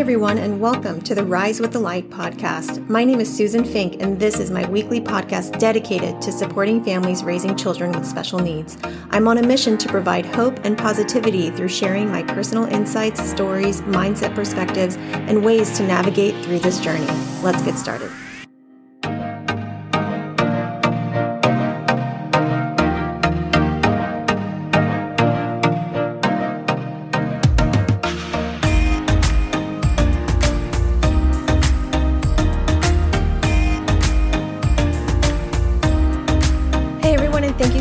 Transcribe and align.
everyone, 0.00 0.38
and 0.38 0.58
welcome 0.58 0.98
to 1.02 1.14
the 1.14 1.22
Rise 1.22 1.60
with 1.60 1.74
the 1.74 1.78
Light 1.78 2.08
podcast. 2.08 2.88
My 2.88 3.04
name 3.04 3.20
is 3.20 3.30
Susan 3.30 3.66
Fink, 3.66 4.00
and 4.00 4.18
this 4.18 4.40
is 4.40 4.50
my 4.50 4.66
weekly 4.70 4.98
podcast 4.98 5.58
dedicated 5.58 6.22
to 6.22 6.32
supporting 6.32 6.82
families 6.82 7.22
raising 7.22 7.54
children 7.54 7.92
with 7.92 8.06
special 8.06 8.38
needs. 8.38 8.78
I'm 9.10 9.28
on 9.28 9.36
a 9.36 9.46
mission 9.46 9.76
to 9.76 9.90
provide 9.90 10.24
hope 10.24 10.58
and 10.64 10.78
positivity 10.78 11.50
through 11.50 11.68
sharing 11.68 12.10
my 12.10 12.22
personal 12.22 12.64
insights, 12.64 13.22
stories, 13.22 13.82
mindset 13.82 14.34
perspectives, 14.34 14.96
and 14.96 15.44
ways 15.44 15.76
to 15.76 15.86
navigate 15.86 16.46
through 16.46 16.60
this 16.60 16.80
journey. 16.80 17.06
Let's 17.42 17.60
get 17.62 17.76
started. 17.76 18.10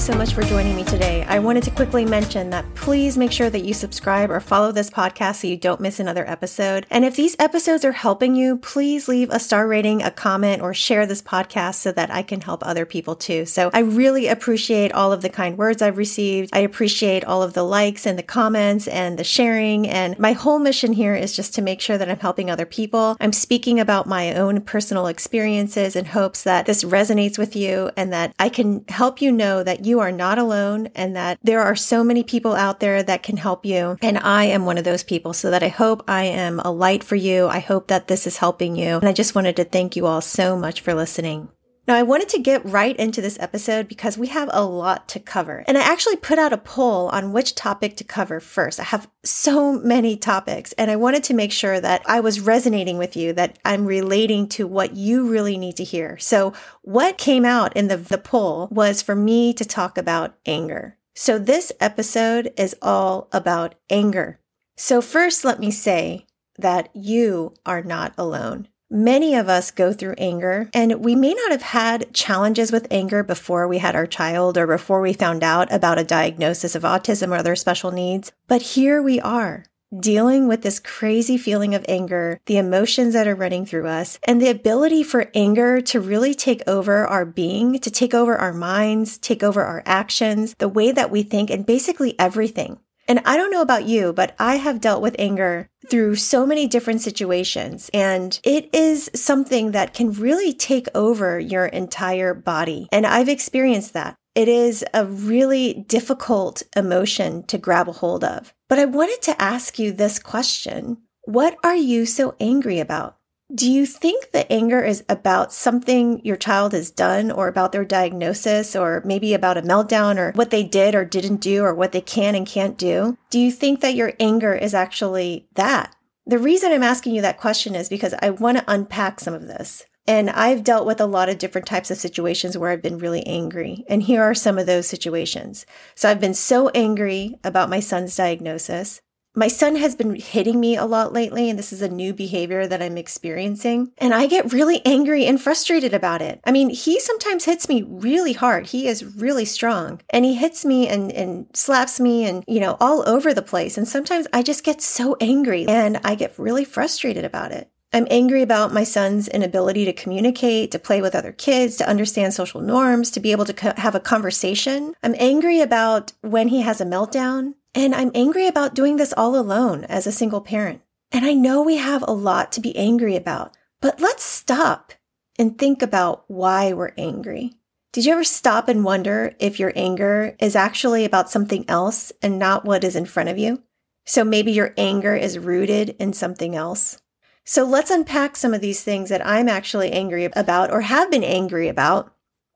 So 0.09 0.17
much 0.17 0.33
for 0.33 0.41
joining 0.41 0.75
me 0.75 0.83
today. 0.85 1.23
I 1.27 1.37
wanted 1.37 1.61
to 1.63 1.71
quickly 1.71 2.03
mention 2.03 2.49
that 2.49 2.65
please 2.73 3.15
make 3.15 3.31
sure 3.31 3.51
that 3.51 3.63
you 3.63 3.75
subscribe 3.75 4.31
or 4.31 4.39
follow 4.39 4.71
this 4.71 4.89
podcast 4.89 5.35
so 5.35 5.47
you 5.47 5.57
don't 5.57 5.81
miss 5.81 5.99
another 5.99 6.27
episode. 6.27 6.87
And 6.89 7.05
if 7.05 7.15
these 7.15 7.35
episodes 7.37 7.85
are 7.85 7.91
helping 7.91 8.33
you, 8.33 8.57
please 8.57 9.07
leave 9.07 9.29
a 9.29 9.39
star 9.39 9.67
rating, 9.67 10.01
a 10.01 10.09
comment, 10.09 10.63
or 10.63 10.73
share 10.73 11.05
this 11.05 11.21
podcast 11.21 11.75
so 11.75 11.91
that 11.91 12.09
I 12.09 12.23
can 12.23 12.41
help 12.41 12.65
other 12.65 12.85
people 12.85 13.15
too. 13.15 13.45
So 13.45 13.69
I 13.73 13.79
really 13.81 14.27
appreciate 14.27 14.93
all 14.93 15.11
of 15.11 15.21
the 15.21 15.29
kind 15.29 15.57
words 15.59 15.81
I've 15.81 15.97
received. 15.97 16.49
I 16.53 16.59
appreciate 16.59 17.23
all 17.25 17.43
of 17.43 17.53
the 17.53 17.63
likes 17.63 18.07
and 18.07 18.17
the 18.17 18.23
comments 18.23 18.87
and 18.87 19.19
the 19.19 19.23
sharing. 19.23 19.87
And 19.87 20.17
my 20.17 20.31
whole 20.31 20.59
mission 20.59 20.93
here 20.93 21.13
is 21.13 21.35
just 21.35 21.53
to 21.55 21.61
make 21.61 21.81
sure 21.81 21.99
that 21.99 22.09
I'm 22.09 22.19
helping 22.19 22.49
other 22.49 22.65
people. 22.65 23.15
I'm 23.19 23.33
speaking 23.33 23.79
about 23.79 24.07
my 24.07 24.33
own 24.33 24.61
personal 24.61 25.05
experiences 25.05 25.95
in 25.95 26.05
hopes 26.05 26.43
that 26.43 26.65
this 26.65 26.83
resonates 26.83 27.37
with 27.37 27.55
you 27.55 27.91
and 27.95 28.11
that 28.11 28.33
I 28.39 28.49
can 28.49 28.85
help 28.87 29.21
you 29.21 29.31
know 29.31 29.61
that 29.69 29.85
you 29.85 29.99
are 29.99 30.11
not 30.11 30.39
alone 30.39 30.87
and 30.95 31.15
that 31.15 31.37
there 31.43 31.61
are 31.61 31.75
so 31.75 32.03
many 32.03 32.23
people 32.23 32.55
out 32.55 32.79
there 32.79 33.03
that 33.03 33.21
can 33.21 33.37
help 33.37 33.67
you. 33.67 33.97
And 34.01 34.17
I 34.17 34.45
am 34.45 34.65
one 34.65 34.79
of 34.79 34.83
those 34.83 35.03
people. 35.03 35.31
So 35.33 35.51
that 35.51 35.61
I 35.61 35.67
hope 35.67 36.03
I 36.07 36.23
am 36.23 36.59
a 36.59 36.71
light 36.71 37.03
for 37.03 37.15
you. 37.15 37.47
I 37.47 37.59
hope 37.59 37.87
that 37.87 38.07
this 38.07 38.25
is 38.25 38.37
helping 38.37 38.75
you. 38.75 38.97
And 38.97 39.07
I 39.07 39.13
just 39.13 39.35
wanted 39.35 39.55
to 39.57 39.63
thank 39.63 39.95
you 39.95 40.07
all 40.07 40.21
so 40.21 40.57
much 40.57 40.81
for 40.81 40.95
listening. 40.95 41.49
Now, 41.89 41.95
I 41.95 42.03
wanted 42.03 42.29
to 42.29 42.39
get 42.39 42.63
right 42.65 42.95
into 42.97 43.19
this 43.19 43.39
episode 43.39 43.87
because 43.87 44.15
we 44.15 44.27
have 44.27 44.47
a 44.53 44.63
lot 44.63 45.07
to 45.07 45.19
cover. 45.19 45.63
And 45.67 45.75
I 45.75 45.81
actually 45.81 46.17
put 46.17 46.37
out 46.37 46.53
a 46.53 46.57
poll 46.59 47.07
on 47.07 47.33
which 47.33 47.55
topic 47.55 47.97
to 47.97 48.03
cover 48.03 48.39
first. 48.39 48.79
I 48.79 48.83
have 48.83 49.09
so 49.23 49.73
many 49.73 50.15
topics, 50.15 50.71
and 50.73 50.91
I 50.91 50.97
wanted 50.97 51.23
to 51.23 51.33
make 51.33 51.51
sure 51.51 51.81
that 51.81 52.03
I 52.05 52.19
was 52.19 52.41
resonating 52.41 52.99
with 52.99 53.17
you, 53.17 53.33
that 53.33 53.57
I'm 53.65 53.87
relating 53.87 54.47
to 54.49 54.67
what 54.67 54.95
you 54.95 55.31
really 55.31 55.57
need 55.57 55.77
to 55.77 55.83
hear. 55.83 56.19
So, 56.19 56.53
what 56.83 57.17
came 57.17 57.43
out 57.43 57.75
in 57.75 57.87
the, 57.87 57.97
the 57.97 58.19
poll 58.19 58.67
was 58.69 59.01
for 59.01 59.15
me 59.15 59.51
to 59.55 59.65
talk 59.65 59.97
about 59.97 60.35
anger. 60.45 60.95
So, 61.15 61.39
this 61.39 61.71
episode 61.79 62.53
is 62.55 62.75
all 62.83 63.29
about 63.31 63.73
anger. 63.89 64.39
So, 64.77 65.01
first, 65.01 65.43
let 65.43 65.59
me 65.59 65.71
say 65.71 66.27
that 66.59 66.89
you 66.93 67.55
are 67.65 67.81
not 67.81 68.13
alone. 68.15 68.67
Many 68.91 69.35
of 69.35 69.47
us 69.49 69.69
go 69.69 69.93
through 69.93 70.15
anger, 70.17 70.67
and 70.73 71.05
we 71.05 71.15
may 71.15 71.35
not 71.35 71.51
have 71.51 71.61
had 71.61 72.11
challenges 72.11 72.71
with 72.71 72.87
anger 72.89 73.21
before 73.21 73.67
we 73.67 73.77
had 73.77 73.95
our 73.95 74.07
child 74.07 74.57
or 74.57 74.65
before 74.65 74.99
we 74.99 75.13
found 75.13 75.43
out 75.43 75.71
about 75.71 75.99
a 75.99 76.03
diagnosis 76.03 76.73
of 76.73 76.81
autism 76.81 77.29
or 77.29 77.35
other 77.35 77.55
special 77.55 77.91
needs. 77.91 78.31
But 78.47 78.63
here 78.63 78.99
we 78.99 79.19
are 79.19 79.65
dealing 79.99 80.47
with 80.47 80.61
this 80.61 80.79
crazy 80.79 81.37
feeling 81.37 81.73
of 81.73 81.85
anger, 81.87 82.39
the 82.45 82.57
emotions 82.57 83.13
that 83.13 83.27
are 83.27 83.35
running 83.35 83.65
through 83.65 83.87
us, 83.87 84.19
and 84.23 84.41
the 84.41 84.49
ability 84.49 85.03
for 85.03 85.31
anger 85.33 85.81
to 85.81 85.99
really 85.99 86.33
take 86.33 86.61
over 86.67 87.07
our 87.07 87.25
being, 87.25 87.79
to 87.79 87.89
take 87.91 88.13
over 88.13 88.35
our 88.35 88.53
minds, 88.53 89.17
take 89.17 89.43
over 89.43 89.63
our 89.63 89.81
actions, 89.85 90.55
the 90.59 90.69
way 90.69 90.91
that 90.91 91.11
we 91.11 91.23
think, 91.23 91.49
and 91.49 91.65
basically 91.65 92.15
everything. 92.19 92.79
And 93.09 93.21
I 93.25 93.37
don't 93.37 93.49
know 93.49 93.63
about 93.63 93.85
you, 93.85 94.13
but 94.13 94.35
I 94.37 94.57
have 94.57 94.79
dealt 94.79 95.01
with 95.01 95.15
anger 95.17 95.67
through 95.89 96.15
so 96.15 96.45
many 96.45 96.67
different 96.67 97.01
situations. 97.01 97.89
And 97.91 98.39
it 98.43 98.69
is 98.71 99.09
something 99.15 99.71
that 99.71 99.95
can 99.95 100.11
really 100.13 100.53
take 100.53 100.87
over 100.93 101.39
your 101.39 101.65
entire 101.65 102.35
body. 102.35 102.87
And 102.91 103.07
I've 103.07 103.27
experienced 103.27 103.93
that. 103.93 104.15
It 104.35 104.47
is 104.47 104.85
a 104.93 105.05
really 105.05 105.85
difficult 105.87 106.61
emotion 106.75 107.43
to 107.47 107.57
grab 107.57 107.89
a 107.89 107.93
hold 107.93 108.23
of. 108.23 108.53
But 108.69 108.77
I 108.77 108.85
wanted 108.85 109.23
to 109.23 109.41
ask 109.41 109.79
you 109.79 109.91
this 109.91 110.19
question. 110.19 110.97
What 111.23 111.57
are 111.63 111.75
you 111.75 112.05
so 112.05 112.35
angry 112.39 112.79
about? 112.79 113.18
Do 113.53 113.71
you 113.71 113.87
think 113.87 114.29
the 114.31 114.51
anger 114.51 114.83
is 114.83 115.03
about 115.09 115.51
something 115.51 116.23
your 116.23 116.35
child 116.35 116.73
has 116.73 116.91
done 116.91 117.31
or 117.31 117.47
about 117.47 117.71
their 117.71 117.83
diagnosis 117.83 118.75
or 118.75 119.01
maybe 119.03 119.33
about 119.33 119.57
a 119.57 119.63
meltdown 119.63 120.17
or 120.17 120.33
what 120.33 120.51
they 120.51 120.63
did 120.63 120.93
or 120.93 121.03
didn't 121.03 121.37
do 121.37 121.63
or 121.63 121.73
what 121.73 121.91
they 121.91 122.01
can 122.01 122.35
and 122.35 122.45
can't 122.45 122.77
do? 122.77 123.17
Do 123.31 123.39
you 123.39 123.51
think 123.51 123.81
that 123.81 123.95
your 123.95 124.13
anger 124.19 124.53
is 124.53 124.75
actually 124.75 125.47
that? 125.55 125.95
The 126.27 126.37
reason 126.37 126.71
I'm 126.71 126.83
asking 126.83 127.15
you 127.15 127.23
that 127.23 127.39
question 127.39 127.73
is 127.73 127.89
because 127.89 128.13
I 128.21 128.29
want 128.29 128.59
to 128.59 128.63
unpack 128.67 129.19
some 129.19 129.33
of 129.33 129.47
this. 129.47 129.83
And 130.05 130.29
I've 130.29 130.63
dealt 130.63 130.85
with 130.85 131.01
a 131.01 131.07
lot 131.07 131.29
of 131.29 131.39
different 131.39 131.65
types 131.65 131.89
of 131.89 131.97
situations 131.97 132.55
where 132.55 132.69
I've 132.69 132.83
been 132.83 132.99
really 132.99 133.25
angry. 133.25 133.83
And 133.87 134.03
here 134.03 134.21
are 134.21 134.35
some 134.35 134.59
of 134.59 134.67
those 134.67 134.85
situations. 134.85 135.65
So 135.95 136.07
I've 136.07 136.19
been 136.19 136.35
so 136.35 136.69
angry 136.69 137.35
about 137.43 137.69
my 137.69 137.79
son's 137.79 138.15
diagnosis. 138.15 139.01
My 139.39 139.47
son 139.47 139.77
has 139.77 139.95
been 139.95 140.15
hitting 140.15 140.59
me 140.59 140.75
a 140.75 140.83
lot 140.83 141.13
lately, 141.13 141.49
and 141.49 141.57
this 141.57 141.71
is 141.71 141.81
a 141.81 141.87
new 141.87 142.13
behavior 142.13 142.67
that 142.67 142.81
I'm 142.81 142.97
experiencing. 142.97 143.89
And 143.97 144.13
I 144.13 144.27
get 144.27 144.51
really 144.51 144.85
angry 144.85 145.25
and 145.25 145.41
frustrated 145.41 145.93
about 145.93 146.21
it. 146.21 146.41
I 146.43 146.51
mean, 146.51 146.69
he 146.69 146.99
sometimes 146.99 147.45
hits 147.45 147.69
me 147.69 147.83
really 147.83 148.33
hard. 148.33 148.67
He 148.67 148.85
is 148.85 149.15
really 149.15 149.45
strong 149.45 150.01
and 150.09 150.25
he 150.25 150.35
hits 150.35 150.65
me 150.65 150.89
and, 150.89 151.09
and 151.13 151.45
slaps 151.53 152.01
me 152.01 152.25
and, 152.25 152.43
you 152.49 152.59
know, 152.59 152.75
all 152.81 153.07
over 153.07 153.33
the 153.33 153.41
place. 153.41 153.77
And 153.77 153.87
sometimes 153.87 154.27
I 154.33 154.43
just 154.43 154.65
get 154.65 154.81
so 154.81 155.15
angry 155.21 155.65
and 155.69 156.01
I 156.03 156.15
get 156.15 156.37
really 156.37 156.65
frustrated 156.65 157.23
about 157.23 157.53
it. 157.53 157.71
I'm 157.93 158.07
angry 158.11 158.41
about 158.41 158.73
my 158.73 158.83
son's 158.83 159.29
inability 159.29 159.85
to 159.85 159.93
communicate, 159.93 160.71
to 160.71 160.79
play 160.79 161.01
with 161.01 161.15
other 161.15 161.31
kids, 161.31 161.77
to 161.77 161.87
understand 161.87 162.33
social 162.33 162.59
norms, 162.61 163.09
to 163.11 163.21
be 163.21 163.31
able 163.31 163.45
to 163.45 163.53
co- 163.53 163.73
have 163.77 163.95
a 163.95 163.99
conversation. 164.01 164.93
I'm 165.01 165.15
angry 165.17 165.61
about 165.61 166.11
when 166.21 166.49
he 166.49 166.61
has 166.61 166.81
a 166.81 166.85
meltdown. 166.85 167.53
And 167.73 167.93
I'm 167.93 168.11
angry 168.15 168.47
about 168.47 168.75
doing 168.75 168.97
this 168.97 169.13
all 169.15 169.35
alone 169.35 169.83
as 169.85 170.07
a 170.07 170.11
single 170.11 170.41
parent. 170.41 170.81
And 171.11 171.25
I 171.25 171.33
know 171.33 171.61
we 171.61 171.77
have 171.77 172.03
a 172.07 172.11
lot 172.11 172.51
to 172.53 172.61
be 172.61 172.75
angry 172.75 173.15
about, 173.15 173.55
but 173.81 173.99
let's 173.99 174.23
stop 174.23 174.93
and 175.37 175.57
think 175.57 175.81
about 175.81 176.23
why 176.27 176.73
we're 176.73 176.93
angry. 176.97 177.53
Did 177.91 178.05
you 178.05 178.13
ever 178.13 178.23
stop 178.23 178.67
and 178.67 178.83
wonder 178.83 179.33
if 179.39 179.59
your 179.59 179.73
anger 179.75 180.35
is 180.39 180.55
actually 180.55 181.05
about 181.05 181.31
something 181.31 181.65
else 181.67 182.11
and 182.21 182.37
not 182.37 182.65
what 182.65 182.83
is 182.83 182.95
in 182.95 183.05
front 183.05 183.29
of 183.29 183.37
you? 183.37 183.63
So 184.05 184.23
maybe 184.23 184.51
your 184.51 184.73
anger 184.77 185.15
is 185.15 185.39
rooted 185.39 185.95
in 185.99 186.13
something 186.13 186.55
else. 186.55 187.01
So 187.45 187.63
let's 187.63 187.89
unpack 187.89 188.35
some 188.35 188.53
of 188.53 188.61
these 188.61 188.83
things 188.83 189.09
that 189.09 189.25
I'm 189.25 189.49
actually 189.49 189.91
angry 189.91 190.25
about 190.25 190.71
or 190.71 190.81
have 190.81 191.09
been 191.09 191.23
angry 191.23 191.67
about 191.67 192.13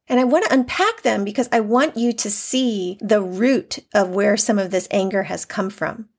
and 0.08 0.20
I 0.20 0.24
want 0.24 0.46
to 0.46 0.54
unpack 0.54 1.02
them 1.02 1.24
because 1.24 1.50
I 1.52 1.62
want 1.62 1.98
you 1.98 2.14
to 2.14 2.30
see 2.30 2.98
the 3.02 3.22
root 3.22 3.80
of 3.94 4.10
where 4.10 4.38
some 4.38 4.60
of 4.60 4.72
this 4.72 4.88
anger 4.92 5.24
has 5.24 5.46
come 5.46 5.70
from. 5.70 6.10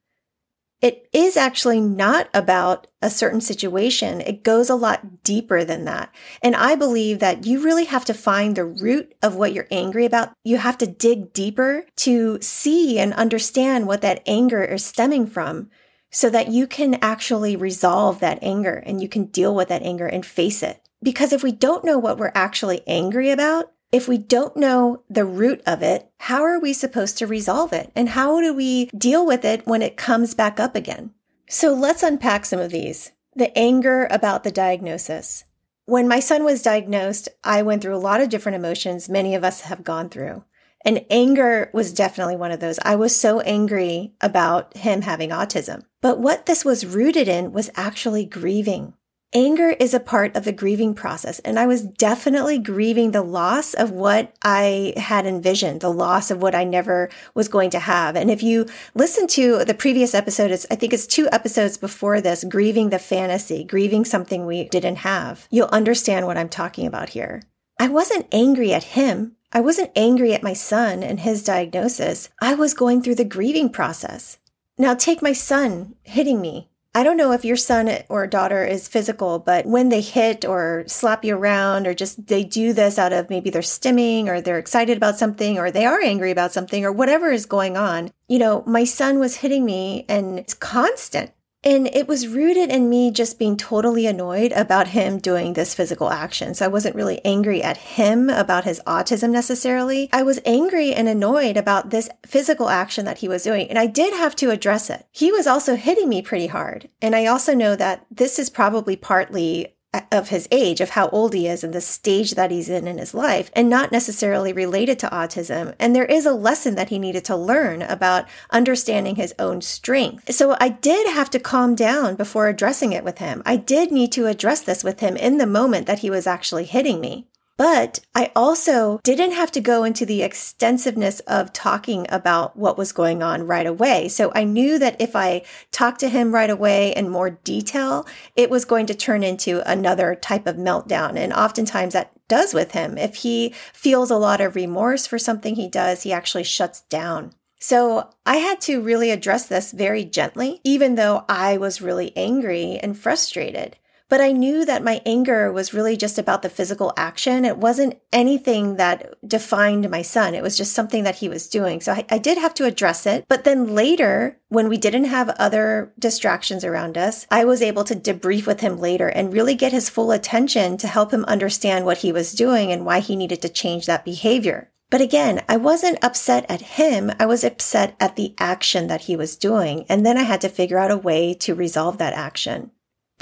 It 0.85 1.09
is 1.15 1.39
actually 1.39 1.81
not 1.81 2.29
about 2.35 2.89
a 3.01 3.09
certain 3.09 3.41
situation. 3.41 4.21
It 4.21 4.43
goes 4.43 4.69
a 4.69 4.75
lot 4.75 5.23
deeper 5.23 5.65
than 5.65 5.87
that. 5.87 6.15
And 6.43 6.55
I 6.55 6.75
believe 6.75 7.21
that 7.21 7.47
you 7.47 7.63
really 7.63 7.87
have 7.87 8.05
to 8.07 8.13
find 8.13 8.55
the 8.55 8.67
root 8.67 9.15
of 9.23 9.35
what 9.35 9.55
you're 9.55 9.69
angry 9.71 10.05
about. 10.05 10.35
You 10.45 10.59
have 10.59 10.77
to 10.79 10.87
dig 10.87 11.33
deeper 11.33 11.87
to 11.97 12.39
see 12.43 12.99
and 12.99 13.15
understand 13.15 13.87
what 13.87 14.03
that 14.03 14.23
anger 14.27 14.63
is 14.63 14.85
stemming 14.85 15.27
from 15.27 15.71
so 16.11 16.29
that 16.31 16.49
you 16.49 16.67
can 16.67 16.99
actually 17.01 17.57
resolve 17.57 18.21
that 18.21 18.39
anger 18.43 18.83
and 18.85 19.01
you 19.01 19.09
can 19.09 19.25
deal 19.27 19.55
with 19.55 19.69
that 19.69 19.83
anger 19.83 20.07
and 20.07 20.25
face 20.25 20.63
it. 20.63 20.87
Because 21.03 21.33
if 21.33 21.43
we 21.43 21.53
don't 21.53 21.85
know 21.85 21.99
what 21.99 22.19
we're 22.19 22.33
actually 22.35 22.83
angry 22.87 23.31
about, 23.31 23.73
if 23.95 24.09
we 24.09 24.19
don't 24.19 24.57
know 24.57 25.05
the 25.09 25.25
root 25.25 25.63
of 25.69 25.81
it, 25.81 26.11
how 26.19 26.43
are 26.43 26.59
we 26.59 26.73
supposed 26.73 27.17
to 27.17 27.29
resolve 27.29 27.73
it? 27.73 27.93
And 27.95 28.09
how 28.09 28.41
do 28.41 28.53
we 28.53 28.87
deal 28.87 29.25
with 29.25 29.45
it 29.45 29.65
when 29.69 29.83
it 29.83 29.97
comes 29.97 30.35
back 30.35 30.59
up 30.59 30.75
again? 30.75 31.13
So 31.49 31.73
let's 31.73 32.03
unpack 32.03 32.45
some 32.45 32.59
of 32.59 32.73
these. 32.73 33.13
The 33.37 33.57
anger 33.57 34.09
about 34.11 34.43
the 34.43 34.51
diagnosis. 34.51 35.45
When 35.85 36.09
my 36.09 36.19
son 36.19 36.43
was 36.43 36.61
diagnosed, 36.61 37.29
I 37.45 37.63
went 37.63 37.83
through 37.83 37.95
a 37.95 37.99
lot 38.09 38.21
of 38.21 38.31
different 38.31 38.57
emotions 38.57 39.09
many 39.09 39.37
of 39.37 39.45
us 39.45 39.61
have 39.61 39.85
gone 39.85 40.09
through. 40.09 40.43
And 40.85 41.07
anger 41.09 41.71
was 41.73 41.93
definitely 41.93 42.35
one 42.35 42.51
of 42.51 42.59
those. 42.59 42.81
I 42.83 42.97
was 42.97 43.15
so 43.15 43.41
angry 43.43 44.13
about 44.21 44.77
him 44.77 45.03
having 45.03 45.31
autism. 45.31 45.85
But 46.01 46.19
what 46.19 46.47
this 46.47 46.65
was 46.65 46.85
rooted 46.85 47.29
in 47.29 47.53
was 47.53 47.71
actually 47.77 48.25
grieving. 48.25 48.95
Anger 49.37 49.71
is 49.71 49.93
a 49.95 49.99
part 49.99 50.37
of 50.37 50.45
the 50.45 50.53
grieving 50.53 50.95
process. 50.95 51.41
And 51.41 51.59
I 51.59 51.67
was 51.67 51.83
definitely 51.83 52.57
grieving 52.61 53.11
the 53.11 53.23
loss 53.23 53.75
of 53.75 53.91
what 53.91 54.33
I 54.43 54.95
had 54.97 55.27
envisioned, 55.27 55.81
the 55.81 55.93
loss 55.93 56.31
of 56.31 56.41
what 56.41 56.55
I 56.55 56.63
never 56.63 57.11
was 57.35 57.49
going 57.49 57.71
to 57.71 57.81
have. 57.81 58.15
And 58.15 58.31
if 58.31 58.45
you 58.45 58.67
listen 58.95 59.27
to 59.29 59.65
the 59.65 59.75
previous 59.75 60.15
episode, 60.15 60.53
it's, 60.53 60.67
I 60.71 60.77
think 60.77 60.93
it's 60.93 61.09
two 61.09 61.29
episodes 61.33 61.77
before 61.77 62.21
this, 62.21 62.45
grieving 62.45 62.91
the 62.91 63.01
fantasy, 63.01 63.65
grieving 63.65 64.05
something 64.05 64.47
we 64.47 64.69
didn't 64.69 64.97
have, 64.97 65.49
you'll 65.51 65.67
understand 65.67 66.27
what 66.27 66.39
I'm 66.39 66.49
talking 66.49 66.87
about 66.87 67.09
here. 67.09 67.43
I 67.77 67.89
wasn't 67.89 68.29
angry 68.31 68.73
at 68.73 68.85
him. 68.85 69.35
I 69.53 69.61
wasn't 69.61 69.91
angry 69.97 70.33
at 70.33 70.45
my 70.45 70.53
son 70.53 71.03
and 71.03 71.19
his 71.19 71.43
diagnosis. 71.43 72.29
I 72.41 72.55
was 72.55 72.73
going 72.73 73.03
through 73.03 73.17
the 73.17 73.25
grieving 73.25 73.71
process. 73.71 74.39
Now 74.79 74.95
take 74.95 75.23
my 75.23 75.33
son 75.33 75.97
hitting 76.05 76.41
me 76.41 76.69
I 76.97 77.03
don't 77.03 77.17
know 77.17 77.33
if 77.33 77.45
your 77.45 77.57
son 77.57 77.91
or 78.09 78.25
daughter 78.29 78.65
is 78.65 78.87
physical, 78.87 79.41
but 79.41 79.67
when 79.67 79.89
they 79.89 80.01
hit 80.01 80.45
or 80.45 80.85
slap 80.87 81.25
you 81.25 81.37
around 81.37 81.89
or 81.89 81.95
just 81.95 82.29
they 82.29 82.45
do 82.45 82.73
this 82.73 83.01
out 83.01 83.13
of 83.13 83.29
maybe 83.29 83.51
they're 83.51 83.63
stimming 83.63 84.29
or 84.29 84.41
they're 84.41 84.61
excited 84.61 84.97
about 84.97 85.19
something 85.19 85.59
or 85.59 85.73
they 85.73 85.87
are 85.87 86.01
angry 86.01 86.31
about 86.31 86.53
something 86.53 86.85
or 86.85 86.93
whatever 86.93 87.33
is 87.33 87.47
going 87.47 87.77
on. 87.77 88.13
You 88.29 88.39
know, 88.39 88.63
my 88.65 88.85
son 88.85 89.19
was 89.19 89.35
hitting 89.35 89.65
me 89.65 90.05
and 90.09 90.39
it's 90.39 90.55
constant. 90.55 91.33
And 91.65 91.89
it 91.89 92.07
was 92.07 92.29
rooted 92.29 92.71
in 92.71 92.91
me 92.91 93.11
just 93.11 93.39
being 93.39 93.57
totally 93.57 94.07
annoyed 94.07 94.53
about 94.53 94.89
him 94.89 95.19
doing 95.19 95.55
this 95.55 95.75
physical 95.75 96.11
action. 96.11 96.55
So 96.55 96.67
I 96.67 96.69
wasn't 96.69 96.95
really 96.95 97.25
angry 97.25 97.63
at 97.63 97.79
him 97.79 98.29
about 98.29 98.65
his 98.65 98.83
autism 98.87 99.31
necessarily. 99.31 100.11
I 100.13 100.23
was 100.23 100.41
angry 100.45 100.93
and 100.93 101.09
annoyed 101.09 101.57
about 101.57 101.89
this 101.89 102.11
physical 102.27 102.69
action 102.69 103.07
that 103.07 103.19
he 103.19 103.29
was 103.29 103.45
doing. 103.45 103.69
And 103.71 103.79
I 103.79 103.87
did 103.87 104.13
have 104.13 104.37
to 104.37 104.51
address 104.51 104.91
it. 104.91 105.07
He 105.11 105.33
was 105.33 105.47
also 105.47 105.75
hitting 105.75 106.09
me 106.09 106.21
pretty 106.21 106.49
hard. 106.49 106.91
And 107.01 107.17
I 107.17 107.27
also 107.27 107.55
know 107.55 107.75
that 107.77 108.05
this 108.11 108.39
is 108.39 108.51
probably 108.51 108.97
partly 108.97 109.74
of 110.11 110.29
his 110.29 110.49
age, 110.51 110.81
of 110.81 110.91
how 110.91 111.09
old 111.09 111.35
he 111.35 111.47
is 111.47 111.65
and 111.65 111.73
the 111.73 111.81
stage 111.81 112.33
that 112.33 112.51
he's 112.51 112.69
in 112.69 112.87
in 112.87 112.99
his 112.99 113.15
life, 113.15 113.51
and 113.55 113.69
not 113.69 113.93
necessarily 113.93 114.53
related 114.53 114.99
to 115.01 115.09
autism. 115.09 115.75
And 115.79 115.95
there 115.95 116.05
is 116.05 116.27
a 116.27 116.33
lesson 116.33 116.75
that 116.75 116.89
he 116.89 116.99
needed 116.99 117.25
to 117.27 117.37
learn 117.37 117.83
about 117.83 118.27
understanding 118.51 119.17
his 119.17 119.35
own 119.39 119.61
strength. 119.61 120.33
So 120.33 120.57
I 120.61 120.69
did 120.69 121.07
have 121.09 121.31
to 121.31 121.39
calm 121.39 121.75
down 121.75 122.17
before 122.17 122.49
addressing 122.49 122.93
it 122.93 123.05
with 123.05 123.19
him. 123.19 123.43
I 123.45 123.57
did 123.57 123.91
need 123.91 124.13
to 124.13 124.27
address 124.27 124.61
this 124.61 124.85
with 124.85 125.01
him 125.01 125.17
in 125.17 125.39
the 125.39 125.47
moment 125.47 125.87
that 125.87 126.01
he 126.01 126.11
was 126.11 126.27
actually 126.27 126.65
hitting 126.65 127.01
me. 127.01 127.27
But 127.57 128.01
I 128.15 128.33
also 128.35 129.01
didn't 129.05 129.33
have 129.33 129.53
to 129.53 129.61
go 129.61 129.85
into 129.85 130.05
the 130.05 130.23
extensiveness 130.23 131.21
of 131.21 131.53
talking 131.53 132.07
about 132.09 132.57
what 132.57 132.77
was 132.77 132.93
going 132.93 133.23
on 133.23 133.47
right 133.47 133.67
away. 133.67 134.09
So 134.09 134.33
I 134.35 134.45
knew 134.45 134.79
that 134.81 135.01
if 135.01 135.15
I 135.15 135.43
talked 135.71 136.01
to 136.01 136.09
him 136.09 136.35
right 136.35 136.51
away 136.51 136.93
in 136.95 137.09
more 137.09 137.31
detail, 137.31 138.07
it 138.35 138.51
was 138.51 138.65
going 138.65 138.87
to 138.87 138.95
turn 138.95 139.23
into 139.23 139.63
another 139.71 140.17
type 140.17 140.47
of 140.47 140.57
meltdown. 140.57 141.17
And 141.17 141.33
oftentimes 141.33 141.93
that 141.93 142.11
does 142.27 142.55
with 142.55 142.73
him. 142.73 142.99
If 142.99 143.17
he 143.17 143.55
feels 143.73 144.11
a 144.11 144.17
lot 144.17 144.41
of 144.41 144.57
remorse 144.57 145.07
for 145.07 145.19
something 145.19 145.55
he 145.55 145.69
does, 145.69 146.03
he 146.03 146.13
actually 146.13 146.45
shuts 146.45 146.81
down. 146.83 147.33
So 147.61 148.11
I 148.27 148.37
had 148.37 148.61
to 148.63 148.83
really 148.83 149.11
address 149.11 149.47
this 149.47 149.73
very 149.73 150.05
gently, 150.05 150.61
even 150.65 150.97
though 150.97 151.25
I 151.29 151.57
was 151.57 151.81
really 151.81 152.15
angry 152.17 152.79
and 152.83 152.99
frustrated. 152.99 153.77
But 154.11 154.21
I 154.21 154.33
knew 154.33 154.67
that 154.67 154.85
my 154.85 155.01
anger 155.07 155.51
was 155.51 155.73
really 155.73 155.97
just 155.97 156.19
about 156.19 156.43
the 156.43 156.51
physical 156.51 156.93
action. 156.97 157.45
It 157.45 157.57
wasn't 157.57 157.99
anything 158.13 158.77
that 158.77 159.15
defined 159.27 159.91
my 159.91 160.03
son. 160.03 160.35
It 160.35 160.43
was 160.43 160.59
just 160.59 160.75
something 160.75 161.05
that 161.05 161.17
he 161.17 161.29
was 161.29 161.49
doing. 161.49 161.81
So 161.81 161.93
I, 161.93 162.05
I, 162.11 162.19
did 162.19 162.37
have 162.37 162.53
to 162.55 162.67
address 162.67 163.07
it. 163.07 163.25
But 163.29 163.45
then 163.45 163.75
later, 163.75 164.39
when 164.49 164.69
we 164.69 164.77
didn't 164.77 165.07
have 165.07 165.31
other 165.31 165.93
distractions 165.99 166.65
around 166.65 166.99
us, 166.99 167.27
I 167.31 167.45
was 167.47 167.63
able 167.63 167.85
to 167.85 167.97
debrief 167.97 168.47
with 168.47 168.61
him 168.61 168.79
later 168.79 169.09
and 169.09 169.33
really 169.33 169.55
get 169.55 169.73
his 169.73 169.89
full 169.89 170.13
attention 170.13 170.77
to 170.79 170.87
help 170.87 171.11
him 171.11 171.25
understand 171.25 171.87
what 171.87 171.99
he 171.99 172.13
was 172.13 172.33
doing 172.33 172.73
and 172.73 172.85
why 172.85 173.01
he 173.01 173.17
needed 173.17 173.41
to 173.43 173.49
change 173.49 173.87
that 173.87 174.05
behavior. 174.05 174.71
But 174.91 175.01
again, 175.01 175.43
I 175.49 175.57
wasn't 175.57 176.05
upset 176.05 176.45
at 176.49 176.61
him. 176.61 177.11
I 177.19 177.27
was 177.27 177.43
upset 177.43 177.97
at 177.99 178.17
the 178.17 178.35
action 178.39 178.87
that 178.89 179.01
he 179.01 179.17
was 179.17 179.37
doing. 179.37 179.87
And 179.89 180.05
then 180.05 180.19
I 180.19 180.23
had 180.23 180.43
to 180.43 180.49
figure 180.49 180.79
out 180.79 180.91
a 180.91 180.97
way 180.97 181.35
to 181.41 181.55
resolve 181.55 181.99
that 181.99 182.13
action 182.13 182.71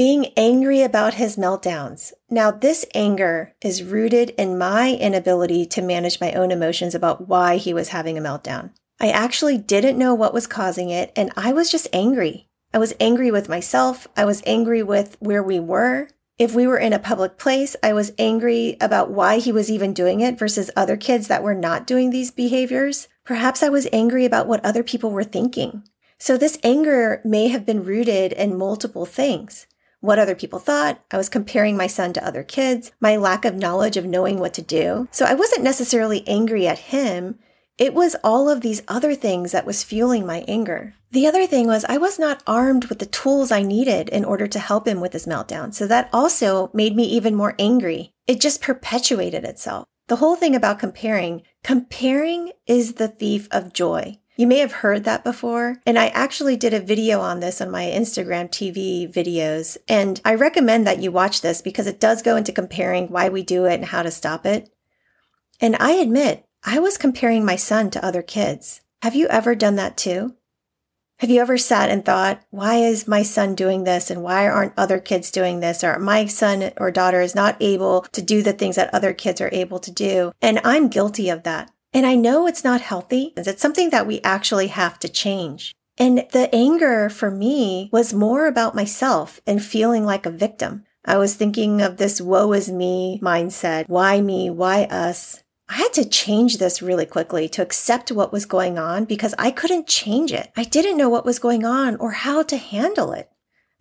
being 0.02 0.32
angry 0.36 0.82
about 0.82 1.14
his 1.14 1.36
meltdowns. 1.36 2.12
Now, 2.28 2.50
this 2.50 2.84
anger 2.92 3.54
is 3.62 3.84
rooted 3.84 4.30
in 4.30 4.58
my 4.58 4.96
inability 4.96 5.64
to 5.66 5.80
manage 5.80 6.20
my 6.20 6.32
own 6.32 6.50
emotions 6.50 6.96
about 6.96 7.28
why 7.28 7.56
he 7.56 7.72
was 7.72 7.90
having 7.90 8.18
a 8.18 8.20
meltdown. 8.20 8.70
I 8.98 9.10
actually 9.10 9.58
didn't 9.58 9.96
know 9.96 10.12
what 10.12 10.34
was 10.34 10.48
causing 10.48 10.90
it, 10.90 11.12
and 11.14 11.30
I 11.36 11.52
was 11.52 11.70
just 11.70 11.86
angry. 11.92 12.48
I 12.74 12.78
was 12.78 12.94
angry 12.98 13.30
with 13.30 13.48
myself. 13.48 14.08
I 14.16 14.24
was 14.24 14.42
angry 14.44 14.82
with 14.82 15.16
where 15.20 15.40
we 15.40 15.60
were. 15.60 16.08
If 16.36 16.52
we 16.52 16.66
were 16.66 16.78
in 16.78 16.92
a 16.92 16.98
public 16.98 17.38
place, 17.38 17.76
I 17.80 17.92
was 17.92 18.10
angry 18.18 18.76
about 18.80 19.12
why 19.12 19.38
he 19.38 19.52
was 19.52 19.70
even 19.70 19.94
doing 19.94 20.20
it 20.20 20.36
versus 20.36 20.68
other 20.74 20.96
kids 20.96 21.28
that 21.28 21.44
were 21.44 21.54
not 21.54 21.86
doing 21.86 22.10
these 22.10 22.32
behaviors. 22.32 23.06
Perhaps 23.24 23.62
I 23.62 23.68
was 23.68 23.86
angry 23.92 24.24
about 24.24 24.48
what 24.48 24.64
other 24.64 24.82
people 24.82 25.12
were 25.12 25.22
thinking. 25.22 25.84
So 26.18 26.36
this 26.36 26.58
anger 26.64 27.22
may 27.24 27.46
have 27.46 27.64
been 27.64 27.84
rooted 27.84 28.32
in 28.32 28.58
multiple 28.58 29.06
things 29.06 29.68
what 30.02 30.18
other 30.18 30.34
people 30.34 30.58
thought. 30.58 31.02
I 31.10 31.16
was 31.16 31.30
comparing 31.30 31.76
my 31.76 31.86
son 31.86 32.12
to 32.12 32.26
other 32.26 32.42
kids, 32.42 32.92
my 33.00 33.16
lack 33.16 33.46
of 33.46 33.54
knowledge 33.54 33.96
of 33.96 34.04
knowing 34.04 34.38
what 34.38 34.52
to 34.54 34.62
do. 34.62 35.08
So 35.10 35.24
I 35.24 35.32
wasn't 35.32 35.62
necessarily 35.62 36.26
angry 36.28 36.66
at 36.68 36.78
him. 36.78 37.38
It 37.78 37.94
was 37.94 38.16
all 38.22 38.50
of 38.50 38.60
these 38.60 38.82
other 38.88 39.14
things 39.14 39.52
that 39.52 39.64
was 39.64 39.84
fueling 39.84 40.26
my 40.26 40.44
anger. 40.46 40.94
The 41.12 41.26
other 41.26 41.46
thing 41.46 41.66
was 41.66 41.84
I 41.84 41.98
was 41.98 42.18
not 42.18 42.42
armed 42.46 42.86
with 42.86 42.98
the 42.98 43.06
tools 43.06 43.50
I 43.52 43.62
needed 43.62 44.08
in 44.08 44.24
order 44.24 44.46
to 44.48 44.58
help 44.58 44.86
him 44.86 45.00
with 45.00 45.12
his 45.12 45.26
meltdown. 45.26 45.72
So 45.72 45.86
that 45.86 46.10
also 46.12 46.70
made 46.74 46.96
me 46.96 47.04
even 47.04 47.34
more 47.34 47.54
angry. 47.58 48.12
It 48.26 48.40
just 48.40 48.60
perpetuated 48.60 49.44
itself. 49.44 49.86
The 50.08 50.16
whole 50.16 50.36
thing 50.36 50.56
about 50.56 50.78
comparing, 50.78 51.42
comparing 51.62 52.52
is 52.66 52.94
the 52.94 53.08
thief 53.08 53.48
of 53.50 53.72
joy. 53.72 54.18
You 54.42 54.48
may 54.48 54.58
have 54.58 54.72
heard 54.72 55.04
that 55.04 55.22
before. 55.22 55.80
And 55.86 55.96
I 55.96 56.08
actually 56.08 56.56
did 56.56 56.74
a 56.74 56.80
video 56.80 57.20
on 57.20 57.38
this 57.38 57.60
on 57.60 57.70
my 57.70 57.84
Instagram 57.84 58.50
TV 58.50 59.08
videos. 59.08 59.76
And 59.86 60.20
I 60.24 60.34
recommend 60.34 60.84
that 60.84 60.98
you 60.98 61.12
watch 61.12 61.42
this 61.42 61.62
because 61.62 61.86
it 61.86 62.00
does 62.00 62.22
go 62.22 62.34
into 62.34 62.50
comparing 62.50 63.06
why 63.06 63.28
we 63.28 63.44
do 63.44 63.66
it 63.66 63.74
and 63.74 63.84
how 63.84 64.02
to 64.02 64.10
stop 64.10 64.44
it. 64.44 64.68
And 65.60 65.76
I 65.78 65.92
admit, 65.92 66.44
I 66.64 66.80
was 66.80 66.98
comparing 66.98 67.44
my 67.44 67.54
son 67.54 67.90
to 67.90 68.04
other 68.04 68.20
kids. 68.20 68.80
Have 69.02 69.14
you 69.14 69.28
ever 69.28 69.54
done 69.54 69.76
that 69.76 69.96
too? 69.96 70.34
Have 71.20 71.30
you 71.30 71.40
ever 71.40 71.56
sat 71.56 71.88
and 71.88 72.04
thought, 72.04 72.42
why 72.50 72.78
is 72.78 73.06
my 73.06 73.22
son 73.22 73.54
doing 73.54 73.84
this 73.84 74.10
and 74.10 74.24
why 74.24 74.48
aren't 74.48 74.76
other 74.76 74.98
kids 74.98 75.30
doing 75.30 75.60
this? 75.60 75.84
Or 75.84 76.00
my 76.00 76.26
son 76.26 76.72
or 76.78 76.90
daughter 76.90 77.20
is 77.20 77.36
not 77.36 77.56
able 77.60 78.02
to 78.10 78.20
do 78.20 78.42
the 78.42 78.52
things 78.52 78.74
that 78.74 78.92
other 78.92 79.12
kids 79.12 79.40
are 79.40 79.50
able 79.52 79.78
to 79.78 79.92
do. 79.92 80.32
And 80.42 80.60
I'm 80.64 80.88
guilty 80.88 81.28
of 81.28 81.44
that. 81.44 81.70
And 81.92 82.06
I 82.06 82.14
know 82.14 82.46
it's 82.46 82.64
not 82.64 82.80
healthy. 82.80 83.34
It's 83.36 83.60
something 83.60 83.90
that 83.90 84.06
we 84.06 84.20
actually 84.22 84.68
have 84.68 84.98
to 85.00 85.08
change. 85.08 85.74
And 85.98 86.26
the 86.32 86.48
anger 86.54 87.10
for 87.10 87.30
me 87.30 87.90
was 87.92 88.14
more 88.14 88.46
about 88.46 88.74
myself 88.74 89.40
and 89.46 89.62
feeling 89.62 90.04
like 90.04 90.24
a 90.24 90.30
victim. 90.30 90.84
I 91.04 91.18
was 91.18 91.34
thinking 91.34 91.82
of 91.82 91.96
this 91.96 92.20
woe 92.20 92.52
is 92.52 92.70
me 92.70 93.20
mindset. 93.22 93.88
Why 93.88 94.20
me? 94.20 94.48
Why 94.50 94.84
us? 94.84 95.42
I 95.68 95.74
had 95.74 95.92
to 95.94 96.08
change 96.08 96.58
this 96.58 96.82
really 96.82 97.06
quickly 97.06 97.48
to 97.50 97.62
accept 97.62 98.12
what 98.12 98.32
was 98.32 98.46
going 98.46 98.78
on 98.78 99.04
because 99.04 99.34
I 99.38 99.50
couldn't 99.50 99.86
change 99.86 100.32
it. 100.32 100.52
I 100.56 100.64
didn't 100.64 100.98
know 100.98 101.08
what 101.08 101.24
was 101.24 101.38
going 101.38 101.64
on 101.64 101.96
or 101.96 102.12
how 102.12 102.42
to 102.44 102.56
handle 102.56 103.12
it. 103.12 103.31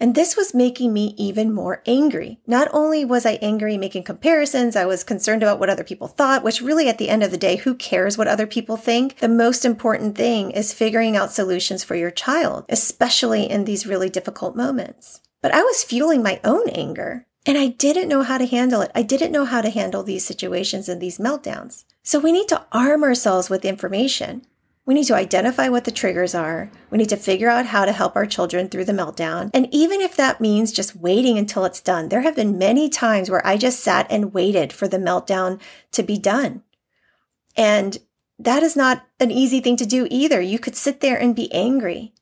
And 0.01 0.15
this 0.15 0.36
was 0.36 0.55
making 0.55 0.93
me 0.93 1.13
even 1.15 1.53
more 1.53 1.84
angry. 1.86 2.39
Not 2.48 2.67
only 2.74 3.05
was 3.05 3.24
I 3.24 3.34
angry 3.34 3.77
making 3.77 4.01
comparisons, 4.01 4.75
I 4.75 4.86
was 4.86 5.03
concerned 5.03 5.43
about 5.43 5.60
what 5.60 5.70
other 5.70 5.84
people 5.84 6.08
thought, 6.08 6.43
which 6.43 6.60
really 6.60 6.89
at 6.89 6.98
the 6.98 7.08
end 7.08 7.22
of 7.22 7.29
the 7.29 7.38
day, 7.38 7.58
who 7.58 7.75
cares 7.75 8.17
what 8.17 8.27
other 8.27 8.48
people 8.48 8.77
think? 8.77 9.17
The 9.17 9.29
most 9.29 9.63
important 9.63 10.17
thing 10.17 10.50
is 10.50 10.74
figuring 10.74 11.15
out 11.15 11.31
solutions 11.31 11.84
for 11.84 11.93
your 11.93 12.10
child, 12.10 12.65
especially 12.67 13.48
in 13.48 13.65
these 13.65 13.86
really 13.86 14.10
difficult 14.10 14.55
moments. 14.55 15.22
But 15.39 15.53
I 15.53 15.62
was 15.62 15.84
fueling 15.84 16.24
my 16.24 16.39
own 16.43 16.67
anger. 16.70 17.27
And 17.46 17.58
I 17.58 17.67
didn't 17.67 18.10
know 18.10 18.24
how 18.24 18.39
to 18.39 18.48
handle 18.48 18.81
it. 18.81 18.91
I 18.96 19.03
didn't 19.03 19.31
know 19.31 19.46
how 19.46 19.62
to 19.62 19.70
handle 19.70 20.01
these 20.01 20.25
situations 20.25 20.89
and 20.89 21.00
these 21.00 21.20
meltdowns. 21.20 21.86
So 22.01 22.17
we 22.17 22.31
need 22.31 22.48
to 22.48 22.65
arm 22.72 23.03
ourselves 23.03 23.51
with 23.51 23.65
information. 23.65 24.48
We 24.91 24.95
need 24.95 25.07
to 25.07 25.15
identify 25.15 25.69
what 25.69 25.86
the 25.86 25.91
triggers 25.91 26.36
are. 26.36 26.69
We 26.89 26.98
need 26.98 27.07
to 27.07 27.15
figure 27.15 27.48
out 27.48 27.67
how 27.67 27.86
to 27.86 27.93
help 27.93 28.17
our 28.17 28.25
children 28.25 28.67
through 28.67 28.83
the 28.83 28.91
meltdown. 28.91 29.50
And 29.53 29.74
even 29.74 30.01
if 30.01 30.17
that 30.17 30.41
means 30.41 30.74
just 30.74 30.98
waiting 30.98 31.38
until 31.38 31.63
it's 31.63 31.79
done, 31.79 32.10
there 32.10 32.19
have 32.24 32.36
been 32.36 32.57
many 32.57 32.89
times 32.89 33.29
where 33.29 33.48
I 33.48 33.55
just 33.55 33.79
sat 33.79 34.05
and 34.10 34.33
waited 34.33 34.74
for 34.74 34.89
the 34.89 34.98
meltdown 34.98 35.62
to 35.93 36.03
be 36.03 36.17
done. 36.17 36.63
And 37.55 38.00
that 38.38 38.63
is 38.63 38.75
not 38.75 39.05
an 39.21 39.31
easy 39.31 39.62
thing 39.62 39.77
to 39.77 39.86
do 39.86 40.10
either. 40.12 40.41
You 40.41 40.60
could 40.60 40.75
sit 40.75 41.00
there 41.00 41.15
and 41.15 41.33
be 41.33 41.50
angry. 41.53 42.13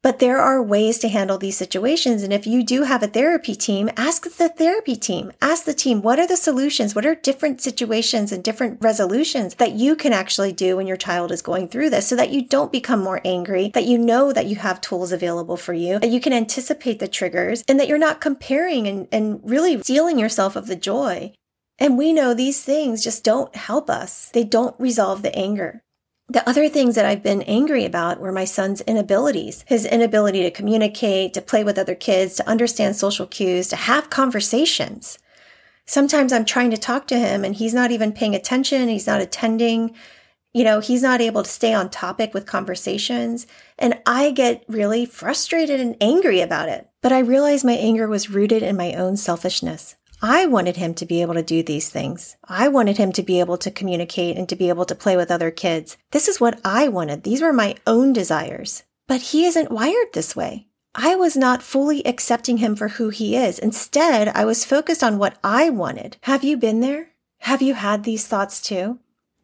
But 0.00 0.20
there 0.20 0.38
are 0.38 0.62
ways 0.62 0.98
to 1.00 1.08
handle 1.08 1.38
these 1.38 1.56
situations. 1.56 2.22
And 2.22 2.32
if 2.32 2.46
you 2.46 2.62
do 2.62 2.84
have 2.84 3.02
a 3.02 3.08
therapy 3.08 3.56
team, 3.56 3.90
ask 3.96 4.22
the 4.36 4.48
therapy 4.48 4.94
team, 4.94 5.32
ask 5.42 5.64
the 5.64 5.74
team, 5.74 6.02
what 6.02 6.20
are 6.20 6.26
the 6.26 6.36
solutions? 6.36 6.94
What 6.94 7.04
are 7.04 7.16
different 7.16 7.60
situations 7.60 8.30
and 8.30 8.44
different 8.44 8.78
resolutions 8.80 9.56
that 9.56 9.72
you 9.72 9.96
can 9.96 10.12
actually 10.12 10.52
do 10.52 10.76
when 10.76 10.86
your 10.86 10.96
child 10.96 11.32
is 11.32 11.42
going 11.42 11.68
through 11.68 11.90
this 11.90 12.06
so 12.06 12.14
that 12.14 12.30
you 12.30 12.46
don't 12.46 12.70
become 12.70 13.00
more 13.00 13.20
angry, 13.24 13.72
that 13.74 13.86
you 13.86 13.98
know 13.98 14.32
that 14.32 14.46
you 14.46 14.56
have 14.56 14.80
tools 14.80 15.10
available 15.10 15.56
for 15.56 15.74
you, 15.74 15.98
that 15.98 16.10
you 16.10 16.20
can 16.20 16.32
anticipate 16.32 17.00
the 17.00 17.08
triggers 17.08 17.64
and 17.66 17.80
that 17.80 17.88
you're 17.88 17.98
not 17.98 18.20
comparing 18.20 18.86
and, 18.86 19.08
and 19.10 19.40
really 19.42 19.82
stealing 19.82 20.18
yourself 20.18 20.54
of 20.54 20.68
the 20.68 20.76
joy. 20.76 21.32
And 21.80 21.98
we 21.98 22.12
know 22.12 22.34
these 22.34 22.62
things 22.62 23.02
just 23.02 23.24
don't 23.24 23.54
help 23.54 23.90
us. 23.90 24.30
They 24.30 24.44
don't 24.44 24.78
resolve 24.78 25.22
the 25.22 25.34
anger. 25.36 25.82
The 26.30 26.46
other 26.46 26.68
things 26.68 26.94
that 26.94 27.06
I've 27.06 27.22
been 27.22 27.40
angry 27.42 27.86
about 27.86 28.20
were 28.20 28.32
my 28.32 28.44
son's 28.44 28.82
inabilities, 28.82 29.64
his 29.66 29.86
inability 29.86 30.42
to 30.42 30.50
communicate, 30.50 31.32
to 31.32 31.40
play 31.40 31.64
with 31.64 31.78
other 31.78 31.94
kids, 31.94 32.36
to 32.36 32.46
understand 32.46 32.96
social 32.96 33.26
cues, 33.26 33.68
to 33.68 33.76
have 33.76 34.10
conversations. 34.10 35.18
Sometimes 35.86 36.34
I'm 36.34 36.44
trying 36.44 36.70
to 36.72 36.76
talk 36.76 37.06
to 37.06 37.18
him 37.18 37.46
and 37.46 37.54
he's 37.54 37.72
not 37.72 37.92
even 37.92 38.12
paying 38.12 38.34
attention. 38.34 38.88
He's 38.88 39.06
not 39.06 39.22
attending. 39.22 39.94
You 40.52 40.64
know, 40.64 40.80
he's 40.80 41.02
not 41.02 41.22
able 41.22 41.44
to 41.44 41.50
stay 41.50 41.72
on 41.72 41.88
topic 41.88 42.34
with 42.34 42.44
conversations. 42.44 43.46
And 43.78 43.98
I 44.04 44.30
get 44.30 44.64
really 44.68 45.06
frustrated 45.06 45.80
and 45.80 45.96
angry 45.98 46.42
about 46.42 46.68
it. 46.68 46.90
But 47.00 47.12
I 47.12 47.20
realize 47.20 47.64
my 47.64 47.72
anger 47.72 48.06
was 48.06 48.28
rooted 48.28 48.62
in 48.62 48.76
my 48.76 48.92
own 48.92 49.16
selfishness. 49.16 49.96
I 50.20 50.46
wanted 50.46 50.76
him 50.76 50.94
to 50.94 51.06
be 51.06 51.22
able 51.22 51.34
to 51.34 51.42
do 51.44 51.62
these 51.62 51.90
things. 51.90 52.36
I 52.42 52.66
wanted 52.66 52.96
him 52.96 53.12
to 53.12 53.22
be 53.22 53.38
able 53.38 53.56
to 53.58 53.70
communicate 53.70 54.36
and 54.36 54.48
to 54.48 54.56
be 54.56 54.68
able 54.68 54.84
to 54.86 54.96
play 54.96 55.16
with 55.16 55.30
other 55.30 55.52
kids. 55.52 55.96
This 56.10 56.26
is 56.26 56.40
what 56.40 56.60
I 56.64 56.88
wanted. 56.88 57.22
These 57.22 57.40
were 57.40 57.52
my 57.52 57.76
own 57.86 58.12
desires. 58.12 58.82
But 59.06 59.20
he 59.20 59.46
isn't 59.46 59.70
wired 59.70 60.12
this 60.12 60.34
way. 60.34 60.66
I 60.94 61.14
was 61.14 61.36
not 61.36 61.62
fully 61.62 62.04
accepting 62.04 62.56
him 62.56 62.74
for 62.74 62.88
who 62.88 63.10
he 63.10 63.36
is. 63.36 63.60
Instead, 63.60 64.28
I 64.28 64.44
was 64.44 64.64
focused 64.64 65.04
on 65.04 65.18
what 65.18 65.38
I 65.44 65.70
wanted. 65.70 66.16
Have 66.22 66.42
you 66.42 66.56
been 66.56 66.80
there? 66.80 67.10
Have 67.42 67.62
you 67.62 67.74
had 67.74 68.02
these 68.02 68.26
thoughts 68.26 68.60
too? 68.60 68.98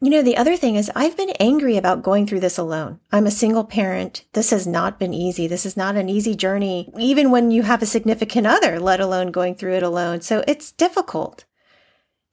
You 0.05 0.11
know, 0.11 0.23
the 0.23 0.37
other 0.37 0.55
thing 0.59 0.77
is 0.77 0.93
I've 0.95 1.17
been 1.17 1.31
angry 1.41 1.79
about 1.79 2.03
going 2.03 2.27
through 2.27 2.41
this 2.41 2.59
alone. 2.59 3.01
I'm 3.11 3.27
a 3.27 3.31
single 3.31 3.65
parent. 3.65 4.27
This 4.35 4.51
has 4.51 4.67
not 4.67 4.99
been 4.99 5.15
easy. 5.15 5.47
This 5.47 5.65
is 5.65 5.79
not 5.79 5.97
an 5.97 6.11
easy 6.11 6.35
journey, 6.35 6.93
even 6.99 7.31
when 7.31 7.51
you 7.51 7.63
have 7.63 7.81
a 7.81 7.87
significant 7.87 8.47
other, 8.47 8.79
let 8.79 9.01
alone 9.01 9.31
going 9.31 9.55
through 9.55 9.77
it 9.77 9.83
alone. 9.83 10.21
So 10.21 10.45
it's 10.47 10.73
difficult. 10.73 11.47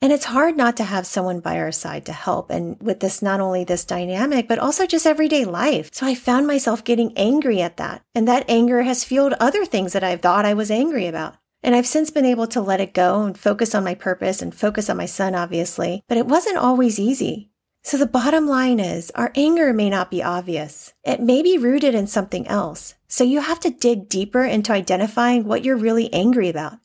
And 0.01 0.11
it's 0.11 0.25
hard 0.25 0.57
not 0.57 0.75
to 0.77 0.83
have 0.83 1.07
someone 1.07 1.39
by 1.39 1.59
our 1.59 1.71
side 1.71 2.05
to 2.07 2.11
help. 2.11 2.49
And 2.49 2.75
with 2.81 2.99
this, 2.99 3.21
not 3.21 3.39
only 3.39 3.63
this 3.63 3.85
dynamic, 3.85 4.49
but 4.49 4.59
also 4.59 4.85
just 4.85 5.07
everyday 5.07 5.45
life. 5.45 5.91
So 5.93 6.05
I 6.05 6.13
found 6.13 6.47
myself 6.47 6.83
getting 6.83 7.17
angry 7.17 7.61
at 7.61 7.77
that. 7.77 8.01
And 8.13 8.27
that 8.27 8.49
anger 8.49 8.81
has 8.81 9.05
fueled 9.05 9.35
other 9.39 9.63
things 9.63 9.93
that 9.93 10.03
I 10.03 10.17
thought 10.17 10.43
I 10.43 10.55
was 10.55 10.71
angry 10.71 11.07
about. 11.07 11.37
And 11.63 11.73
I've 11.73 11.87
since 11.87 12.09
been 12.09 12.25
able 12.25 12.47
to 12.47 12.59
let 12.59 12.81
it 12.81 12.93
go 12.93 13.23
and 13.23 13.37
focus 13.37 13.73
on 13.73 13.85
my 13.85 13.95
purpose 13.95 14.41
and 14.41 14.53
focus 14.53 14.89
on 14.89 14.97
my 14.97 15.05
son, 15.05 15.35
obviously. 15.35 16.03
But 16.09 16.17
it 16.17 16.25
wasn't 16.25 16.57
always 16.57 16.99
easy. 16.99 17.50
So 17.83 17.97
the 17.97 18.05
bottom 18.05 18.47
line 18.47 18.79
is 18.79 19.11
our 19.15 19.31
anger 19.35 19.73
may 19.73 19.89
not 19.89 20.11
be 20.11 20.21
obvious. 20.21 20.93
It 21.03 21.19
may 21.19 21.41
be 21.41 21.57
rooted 21.57 21.95
in 21.95 22.05
something 22.05 22.47
else. 22.47 22.93
So 23.07 23.23
you 23.23 23.41
have 23.41 23.59
to 23.61 23.71
dig 23.71 24.07
deeper 24.07 24.43
into 24.43 24.71
identifying 24.71 25.45
what 25.45 25.65
you're 25.65 25.75
really 25.75 26.13
angry 26.13 26.47
about. 26.47 26.77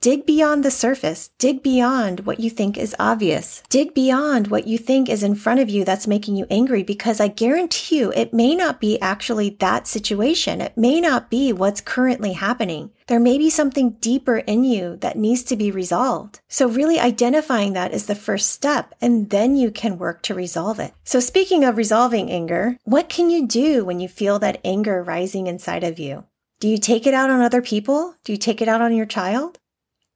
Dig 0.00 0.24
beyond 0.24 0.64
the 0.64 0.70
surface. 0.70 1.28
Dig 1.36 1.62
beyond 1.62 2.20
what 2.20 2.40
you 2.40 2.48
think 2.48 2.78
is 2.78 2.96
obvious. 2.98 3.62
Dig 3.68 3.92
beyond 3.92 4.46
what 4.46 4.66
you 4.66 4.78
think 4.78 5.10
is 5.10 5.22
in 5.22 5.34
front 5.34 5.60
of 5.60 5.68
you 5.68 5.84
that's 5.84 6.06
making 6.06 6.36
you 6.36 6.46
angry 6.48 6.82
because 6.82 7.20
I 7.20 7.28
guarantee 7.28 7.98
you 7.98 8.10
it 8.16 8.32
may 8.32 8.54
not 8.54 8.80
be 8.80 8.98
actually 9.02 9.50
that 9.60 9.86
situation. 9.86 10.62
It 10.62 10.74
may 10.74 11.02
not 11.02 11.28
be 11.28 11.52
what's 11.52 11.82
currently 11.82 12.32
happening. 12.32 12.92
There 13.08 13.20
may 13.20 13.36
be 13.36 13.50
something 13.50 13.90
deeper 14.00 14.38
in 14.38 14.64
you 14.64 14.96
that 15.02 15.18
needs 15.18 15.42
to 15.42 15.56
be 15.56 15.70
resolved. 15.70 16.40
So 16.48 16.66
really 16.66 16.98
identifying 16.98 17.74
that 17.74 17.92
is 17.92 18.06
the 18.06 18.14
first 18.14 18.52
step 18.52 18.94
and 19.02 19.28
then 19.28 19.54
you 19.54 19.70
can 19.70 19.98
work 19.98 20.22
to 20.22 20.34
resolve 20.34 20.80
it. 20.80 20.94
So 21.04 21.20
speaking 21.20 21.62
of 21.62 21.76
resolving 21.76 22.30
anger, 22.30 22.78
what 22.84 23.10
can 23.10 23.28
you 23.28 23.46
do 23.46 23.84
when 23.84 24.00
you 24.00 24.08
feel 24.08 24.38
that 24.38 24.62
anger 24.64 25.02
rising 25.02 25.46
inside 25.46 25.84
of 25.84 25.98
you? 25.98 26.24
Do 26.58 26.68
you 26.68 26.78
take 26.78 27.06
it 27.06 27.14
out 27.14 27.28
on 27.28 27.40
other 27.40 27.62
people? 27.62 28.14
Do 28.24 28.32
you 28.32 28.38
take 28.38 28.60
it 28.60 28.68
out 28.68 28.80
on 28.80 28.94
your 28.94 29.06
child? 29.06 29.58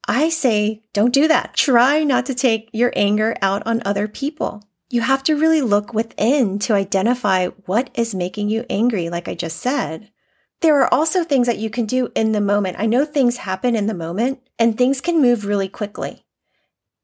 I 0.06 0.28
say, 0.28 0.82
don't 0.92 1.12
do 1.12 1.28
that. 1.28 1.54
Try 1.54 2.04
not 2.04 2.26
to 2.26 2.34
take 2.34 2.68
your 2.72 2.92
anger 2.94 3.36
out 3.40 3.66
on 3.66 3.82
other 3.84 4.08
people. 4.08 4.62
You 4.90 5.00
have 5.00 5.22
to 5.24 5.34
really 5.34 5.62
look 5.62 5.94
within 5.94 6.58
to 6.60 6.74
identify 6.74 7.48
what 7.66 7.90
is 7.94 8.14
making 8.14 8.48
you 8.50 8.64
angry, 8.68 9.08
like 9.08 9.28
I 9.28 9.34
just 9.34 9.58
said. 9.58 10.10
There 10.60 10.80
are 10.80 10.92
also 10.92 11.24
things 11.24 11.46
that 11.46 11.58
you 11.58 11.70
can 11.70 11.86
do 11.86 12.10
in 12.14 12.32
the 12.32 12.40
moment. 12.40 12.76
I 12.78 12.86
know 12.86 13.04
things 13.04 13.38
happen 13.38 13.74
in 13.74 13.86
the 13.86 13.94
moment 13.94 14.40
and 14.58 14.76
things 14.76 15.00
can 15.00 15.20
move 15.20 15.46
really 15.46 15.68
quickly. 15.68 16.24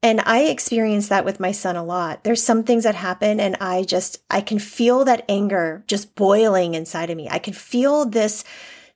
And 0.03 0.21
I 0.21 0.43
experience 0.45 1.09
that 1.09 1.25
with 1.25 1.39
my 1.39 1.51
son 1.51 1.75
a 1.75 1.83
lot. 1.83 2.23
There's 2.23 2.43
some 2.43 2.63
things 2.63 2.85
that 2.85 2.95
happen 2.95 3.39
and 3.39 3.55
I 3.57 3.83
just, 3.83 4.19
I 4.31 4.41
can 4.41 4.57
feel 4.57 5.05
that 5.05 5.25
anger 5.29 5.83
just 5.85 6.15
boiling 6.15 6.73
inside 6.73 7.09
of 7.09 7.17
me. 7.17 7.29
I 7.29 7.39
can 7.39 7.53
feel 7.53 8.05
this 8.05 8.43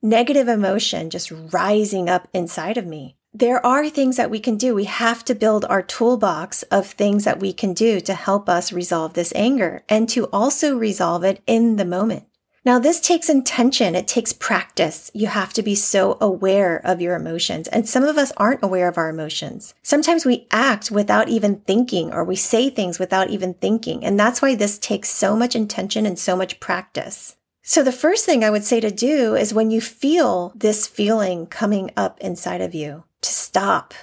negative 0.02 0.48
emotion 0.48 1.10
just 1.10 1.32
rising 1.32 2.10
up 2.10 2.28
inside 2.34 2.78
of 2.78 2.88
me 2.88 3.18
there 3.38 3.64
are 3.66 3.90
things 3.90 4.16
that 4.16 4.32
we 4.32 4.40
can 4.40 4.56
do. 4.56 4.74
We 4.74 4.86
have 4.86 5.26
to 5.26 5.36
build 5.36 5.66
our 5.66 5.82
toolbox 5.82 6.64
of 6.64 6.88
things 6.88 7.26
that 7.26 7.42
we 7.42 7.52
can 7.52 7.74
do 7.74 8.00
to 8.00 8.14
help 8.14 8.48
us 8.48 8.72
resolve 8.72 9.14
this 9.14 9.34
anger 9.36 9.84
and 9.90 10.08
to 10.10 10.28
also 10.28 10.78
resolve 10.78 11.26
it 11.26 11.42
in 11.46 11.76
the 11.76 11.84
moment. 11.84 12.24
Now, 12.64 12.80
this 12.80 13.02
takes 13.02 13.28
intention. 13.28 13.94
It 13.94 14.08
takes 14.08 14.32
practice. 14.32 15.12
You 15.14 15.28
have 15.28 15.52
to 15.54 15.62
be 15.62 15.76
so 15.76 16.18
aware 16.22 16.78
of 16.86 17.02
your 17.02 17.14
emotions. 17.14 17.68
And 17.68 17.88
some 17.88 18.06
of 18.06 18.18
us 18.18 18.32
aren't 18.38 18.64
aware 18.64 18.88
of 18.88 18.98
our 18.98 19.10
emotions. 19.10 19.74
Sometimes 19.84 20.26
we 20.26 20.48
act 20.50 20.90
without 20.90 21.28
even 21.28 21.58
thinking 21.60 22.14
or 22.14 22.24
we 22.24 22.38
say 22.38 22.70
things 22.70 23.00
without 23.00 23.30
even 23.32 23.56
thinking. 23.56 24.06
And 24.06 24.18
that's 24.18 24.42
why 24.42 24.56
this 24.56 24.80
takes 24.80 25.10
so 25.10 25.36
much 25.36 25.58
intention 25.58 26.06
and 26.06 26.18
so 26.18 26.38
much 26.38 26.62
practice. 26.62 27.36
So 27.68 27.84
the 27.84 27.92
first 27.92 28.26
thing 28.26 28.44
I 28.44 28.52
would 28.52 28.64
say 28.64 28.80
to 28.80 28.92
do 28.92 29.36
is 29.36 29.54
when 29.54 29.72
you 29.72 29.82
feel 29.82 30.54
this 30.56 30.88
feeling 30.88 31.48
coming 31.48 31.92
up 31.98 32.20
inside 32.22 32.62
of 32.62 32.76
you, 32.76 33.04
to 33.26 33.32
stop, 33.32 33.96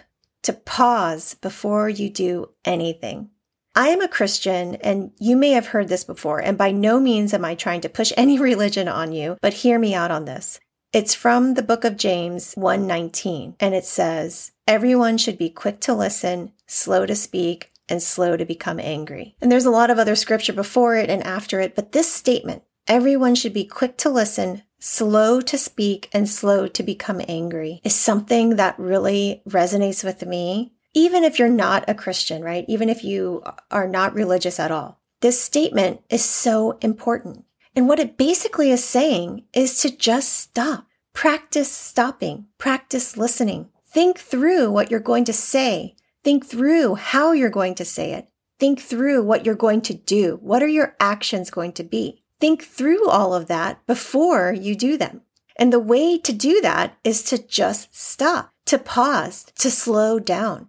to 0.42 0.52
pause 0.52 1.34
before 1.34 1.88
you 1.88 2.10
do 2.10 2.50
anything. 2.64 3.30
I 3.74 3.88
am 3.88 4.00
a 4.00 4.08
Christian 4.08 4.74
and 4.76 5.12
you 5.18 5.36
may 5.36 5.52
have 5.52 5.68
heard 5.68 5.88
this 5.88 6.02
before, 6.02 6.40
and 6.40 6.58
by 6.58 6.72
no 6.72 6.98
means 6.98 7.32
am 7.32 7.44
I 7.44 7.54
trying 7.54 7.80
to 7.82 7.88
push 7.88 8.12
any 8.16 8.38
religion 8.38 8.88
on 8.88 9.12
you, 9.12 9.36
but 9.40 9.54
hear 9.54 9.78
me 9.78 9.94
out 9.94 10.10
on 10.10 10.24
this. 10.24 10.58
It's 10.92 11.14
from 11.14 11.54
the 11.54 11.62
book 11.62 11.84
of 11.84 11.96
James 11.96 12.52
119 12.54 13.56
and 13.60 13.74
it 13.74 13.84
says, 13.84 14.52
everyone 14.66 15.16
should 15.16 15.38
be 15.38 15.48
quick 15.48 15.80
to 15.82 15.94
listen, 15.94 16.52
slow 16.66 17.06
to 17.06 17.14
speak, 17.14 17.72
and 17.88 18.02
slow 18.02 18.36
to 18.36 18.44
become 18.44 18.80
angry. 18.80 19.36
And 19.40 19.50
there's 19.50 19.64
a 19.64 19.70
lot 19.70 19.90
of 19.90 19.98
other 19.98 20.16
scripture 20.16 20.52
before 20.52 20.96
it 20.96 21.08
and 21.08 21.22
after 21.22 21.60
it, 21.60 21.74
but 21.74 21.92
this 21.92 22.12
statement, 22.12 22.64
everyone 22.88 23.36
should 23.36 23.54
be 23.54 23.64
quick 23.64 23.96
to 23.98 24.10
listen, 24.10 24.64
slow 24.82 25.40
to 25.40 25.56
speak 25.56 26.10
and 26.12 26.28
slow 26.28 26.66
to 26.66 26.82
become 26.82 27.20
angry 27.28 27.80
is 27.84 27.94
something 27.94 28.56
that 28.56 28.78
really 28.78 29.40
resonates 29.48 30.02
with 30.02 30.26
me. 30.26 30.72
Even 30.92 31.22
if 31.22 31.38
you're 31.38 31.48
not 31.48 31.88
a 31.88 31.94
Christian, 31.94 32.42
right? 32.42 32.64
Even 32.66 32.88
if 32.88 33.04
you 33.04 33.42
are 33.70 33.86
not 33.86 34.12
religious 34.12 34.58
at 34.58 34.72
all, 34.72 35.00
this 35.20 35.40
statement 35.40 36.02
is 36.10 36.24
so 36.24 36.78
important. 36.82 37.44
And 37.76 37.88
what 37.88 38.00
it 38.00 38.18
basically 38.18 38.72
is 38.72 38.84
saying 38.84 39.44
is 39.52 39.80
to 39.82 39.96
just 39.96 40.34
stop. 40.34 40.86
Practice 41.14 41.70
stopping. 41.70 42.46
Practice 42.58 43.16
listening. 43.16 43.68
Think 43.86 44.18
through 44.18 44.70
what 44.70 44.90
you're 44.90 45.00
going 45.00 45.24
to 45.26 45.32
say. 45.32 45.94
Think 46.24 46.44
through 46.44 46.96
how 46.96 47.32
you're 47.32 47.50
going 47.50 47.76
to 47.76 47.84
say 47.84 48.12
it. 48.14 48.28
Think 48.58 48.80
through 48.80 49.22
what 49.22 49.46
you're 49.46 49.54
going 49.54 49.80
to 49.82 49.94
do. 49.94 50.38
What 50.42 50.62
are 50.62 50.68
your 50.68 50.96
actions 50.98 51.50
going 51.50 51.72
to 51.74 51.84
be? 51.84 52.21
Think 52.42 52.64
through 52.64 53.08
all 53.08 53.32
of 53.34 53.46
that 53.46 53.86
before 53.86 54.52
you 54.52 54.74
do 54.74 54.98
them. 54.98 55.20
And 55.56 55.72
the 55.72 55.78
way 55.78 56.18
to 56.18 56.32
do 56.32 56.60
that 56.62 56.96
is 57.04 57.22
to 57.30 57.38
just 57.38 57.96
stop, 57.96 58.50
to 58.66 58.78
pause, 58.78 59.46
to 59.60 59.70
slow 59.70 60.18
down. 60.18 60.66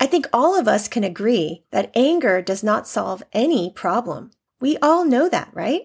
I 0.00 0.06
think 0.06 0.26
all 0.32 0.58
of 0.58 0.66
us 0.66 0.88
can 0.88 1.04
agree 1.04 1.64
that 1.70 1.92
anger 1.94 2.40
does 2.40 2.62
not 2.64 2.88
solve 2.88 3.22
any 3.30 3.70
problem. 3.70 4.30
We 4.58 4.78
all 4.78 5.04
know 5.04 5.28
that, 5.28 5.50
right? 5.52 5.82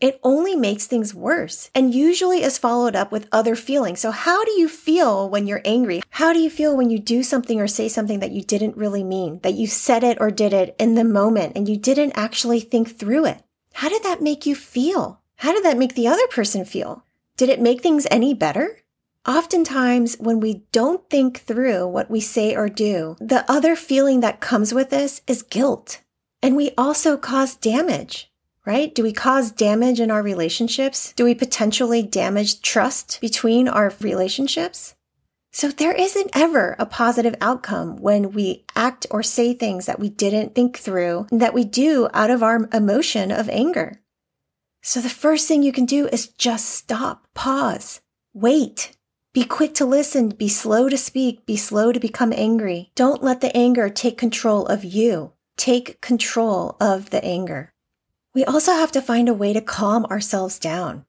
It 0.00 0.18
only 0.24 0.56
makes 0.56 0.88
things 0.88 1.14
worse 1.14 1.70
and 1.72 1.94
usually 1.94 2.42
is 2.42 2.58
followed 2.58 2.96
up 2.96 3.12
with 3.12 3.28
other 3.30 3.54
feelings. 3.54 4.00
So 4.00 4.10
how 4.10 4.44
do 4.44 4.50
you 4.58 4.68
feel 4.68 5.30
when 5.30 5.46
you're 5.46 5.62
angry? 5.64 6.02
How 6.10 6.32
do 6.32 6.40
you 6.40 6.50
feel 6.50 6.76
when 6.76 6.90
you 6.90 6.98
do 6.98 7.22
something 7.22 7.60
or 7.60 7.68
say 7.68 7.88
something 7.88 8.18
that 8.18 8.32
you 8.32 8.42
didn't 8.42 8.76
really 8.76 9.04
mean, 9.04 9.38
that 9.44 9.54
you 9.54 9.68
said 9.68 10.02
it 10.02 10.18
or 10.20 10.32
did 10.32 10.52
it 10.52 10.74
in 10.80 10.96
the 10.96 11.04
moment 11.04 11.52
and 11.54 11.68
you 11.68 11.76
didn't 11.76 12.14
actually 12.16 12.58
think 12.58 12.98
through 12.98 13.26
it? 13.26 13.44
How 13.74 13.88
did 13.88 14.04
that 14.04 14.22
make 14.22 14.46
you 14.46 14.54
feel? 14.54 15.20
How 15.36 15.52
did 15.52 15.64
that 15.64 15.76
make 15.76 15.94
the 15.94 16.06
other 16.08 16.26
person 16.28 16.64
feel? 16.64 17.04
Did 17.36 17.48
it 17.48 17.60
make 17.60 17.82
things 17.82 18.06
any 18.10 18.32
better? 18.32 18.78
Oftentimes, 19.26 20.16
when 20.20 20.38
we 20.38 20.62
don't 20.70 21.08
think 21.10 21.40
through 21.40 21.88
what 21.88 22.08
we 22.10 22.20
say 22.20 22.54
or 22.54 22.68
do, 22.68 23.16
the 23.20 23.44
other 23.50 23.74
feeling 23.74 24.20
that 24.20 24.40
comes 24.40 24.72
with 24.72 24.90
this 24.90 25.22
is 25.26 25.42
guilt. 25.42 26.02
And 26.40 26.54
we 26.54 26.70
also 26.78 27.16
cause 27.16 27.56
damage. 27.56 28.30
right? 28.66 28.94
Do 28.94 29.02
we 29.02 29.12
cause 29.12 29.50
damage 29.50 30.00
in 30.00 30.10
our 30.10 30.22
relationships? 30.22 31.12
Do 31.16 31.24
we 31.24 31.34
potentially 31.34 32.02
damage 32.02 32.62
trust 32.62 33.20
between 33.20 33.68
our 33.68 33.92
relationships? 34.00 34.94
So 35.54 35.68
there 35.68 35.92
isn't 35.92 36.30
ever 36.34 36.74
a 36.80 36.84
positive 36.84 37.36
outcome 37.40 37.98
when 37.98 38.32
we 38.32 38.64
act 38.74 39.06
or 39.12 39.22
say 39.22 39.54
things 39.54 39.86
that 39.86 40.00
we 40.00 40.08
didn't 40.08 40.52
think 40.52 40.76
through 40.76 41.28
that 41.30 41.54
we 41.54 41.62
do 41.62 42.08
out 42.12 42.30
of 42.30 42.42
our 42.42 42.68
emotion 42.72 43.30
of 43.30 43.48
anger. 43.48 44.00
So 44.82 45.00
the 45.00 45.08
first 45.08 45.46
thing 45.46 45.62
you 45.62 45.70
can 45.70 45.86
do 45.86 46.08
is 46.08 46.26
just 46.26 46.70
stop, 46.70 47.28
pause, 47.34 48.00
wait, 48.32 48.96
be 49.32 49.44
quick 49.44 49.74
to 49.74 49.84
listen, 49.84 50.30
be 50.30 50.48
slow 50.48 50.88
to 50.88 50.98
speak, 50.98 51.46
be 51.46 51.56
slow 51.56 51.92
to 51.92 52.00
become 52.00 52.32
angry. 52.32 52.90
Don't 52.96 53.22
let 53.22 53.40
the 53.40 53.56
anger 53.56 53.88
take 53.88 54.18
control 54.18 54.66
of 54.66 54.82
you. 54.82 55.34
Take 55.56 56.00
control 56.00 56.76
of 56.80 57.10
the 57.10 57.24
anger. 57.24 57.72
We 58.34 58.44
also 58.44 58.72
have 58.72 58.90
to 58.90 59.00
find 59.00 59.28
a 59.28 59.34
way 59.34 59.52
to 59.52 59.60
calm 59.60 60.04
ourselves 60.06 60.58
down. 60.58 61.04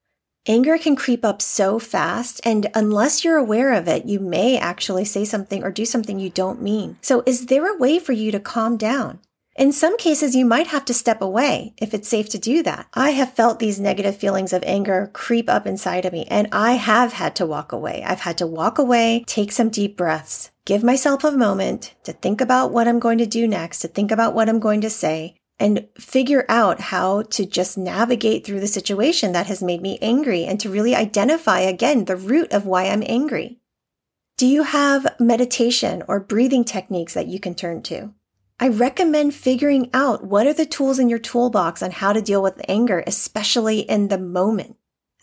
Anger 0.47 0.77
can 0.77 0.95
creep 0.95 1.25
up 1.25 1.41
so 1.41 1.79
fast, 1.79 2.39
and 2.43 2.69
unless 2.75 3.23
you're 3.23 3.37
aware 3.37 3.73
of 3.73 3.87
it, 3.87 4.05
you 4.05 4.19
may 4.19 4.59
actually 4.59 5.03
say 5.03 5.25
something 5.25 5.63
or 5.63 5.71
do 5.71 5.85
something 5.85 6.19
you 6.19 6.29
don't 6.29 6.61
mean. 6.61 6.97
So, 7.01 7.23
is 7.25 7.47
there 7.47 7.73
a 7.73 7.77
way 7.77 7.97
for 7.97 8.11
you 8.11 8.31
to 8.31 8.39
calm 8.39 8.77
down? 8.77 9.19
In 9.55 9.71
some 9.71 9.97
cases, 9.97 10.35
you 10.35 10.45
might 10.45 10.67
have 10.67 10.85
to 10.85 10.93
step 10.93 11.21
away 11.21 11.73
if 11.77 11.95
it's 11.95 12.09
safe 12.09 12.29
to 12.29 12.37
do 12.37 12.61
that. 12.61 12.87
I 12.93 13.11
have 13.11 13.33
felt 13.33 13.57
these 13.57 13.79
negative 13.79 14.17
feelings 14.17 14.53
of 14.53 14.61
anger 14.65 15.09
creep 15.13 15.49
up 15.49 15.65
inside 15.65 16.05
of 16.05 16.13
me, 16.13 16.25
and 16.29 16.47
I 16.51 16.73
have 16.73 17.13
had 17.13 17.35
to 17.37 17.45
walk 17.47 17.71
away. 17.71 18.03
I've 18.05 18.19
had 18.19 18.37
to 18.39 18.45
walk 18.45 18.77
away, 18.77 19.23
take 19.25 19.51
some 19.51 19.69
deep 19.69 19.97
breaths, 19.97 20.51
give 20.65 20.83
myself 20.83 21.23
a 21.23 21.31
moment 21.31 21.95
to 22.03 22.13
think 22.13 22.39
about 22.39 22.71
what 22.71 22.87
I'm 22.87 22.99
going 22.99 23.17
to 23.17 23.25
do 23.25 23.47
next, 23.47 23.79
to 23.79 23.87
think 23.87 24.11
about 24.11 24.35
what 24.35 24.47
I'm 24.47 24.59
going 24.59 24.81
to 24.81 24.89
say, 24.91 25.37
and 25.59 25.87
figure 25.97 26.45
out 26.49 26.81
how 26.81 27.21
to 27.23 27.45
just 27.45 27.77
navigate 27.77 28.45
through 28.45 28.59
the 28.59 28.67
situation 28.67 29.31
that 29.31 29.47
has 29.47 29.63
made 29.63 29.81
me 29.81 29.97
angry 30.01 30.43
and 30.43 30.59
to 30.59 30.69
really 30.69 30.95
identify 30.95 31.59
again 31.59 32.05
the 32.05 32.15
root 32.15 32.51
of 32.51 32.65
why 32.65 32.85
I'm 32.85 33.03
angry. 33.05 33.59
Do 34.37 34.45
you 34.45 34.63
have 34.63 35.15
meditation 35.19 36.03
or 36.07 36.19
breathing 36.19 36.65
techniques 36.65 37.13
that 37.13 37.27
you 37.27 37.39
can 37.39 37.55
turn 37.55 37.81
to? 37.83 38.13
I 38.59 38.67
recommend 38.67 39.33
figuring 39.33 39.89
out 39.93 40.25
what 40.25 40.47
are 40.47 40.53
the 40.53 40.65
tools 40.65 40.99
in 40.99 41.09
your 41.09 41.19
toolbox 41.19 41.81
on 41.81 41.91
how 41.91 42.13
to 42.13 42.21
deal 42.21 42.41
with 42.41 42.61
anger, 42.67 43.03
especially 43.05 43.79
in 43.79 44.09
the 44.09 44.17
moment. 44.17 44.75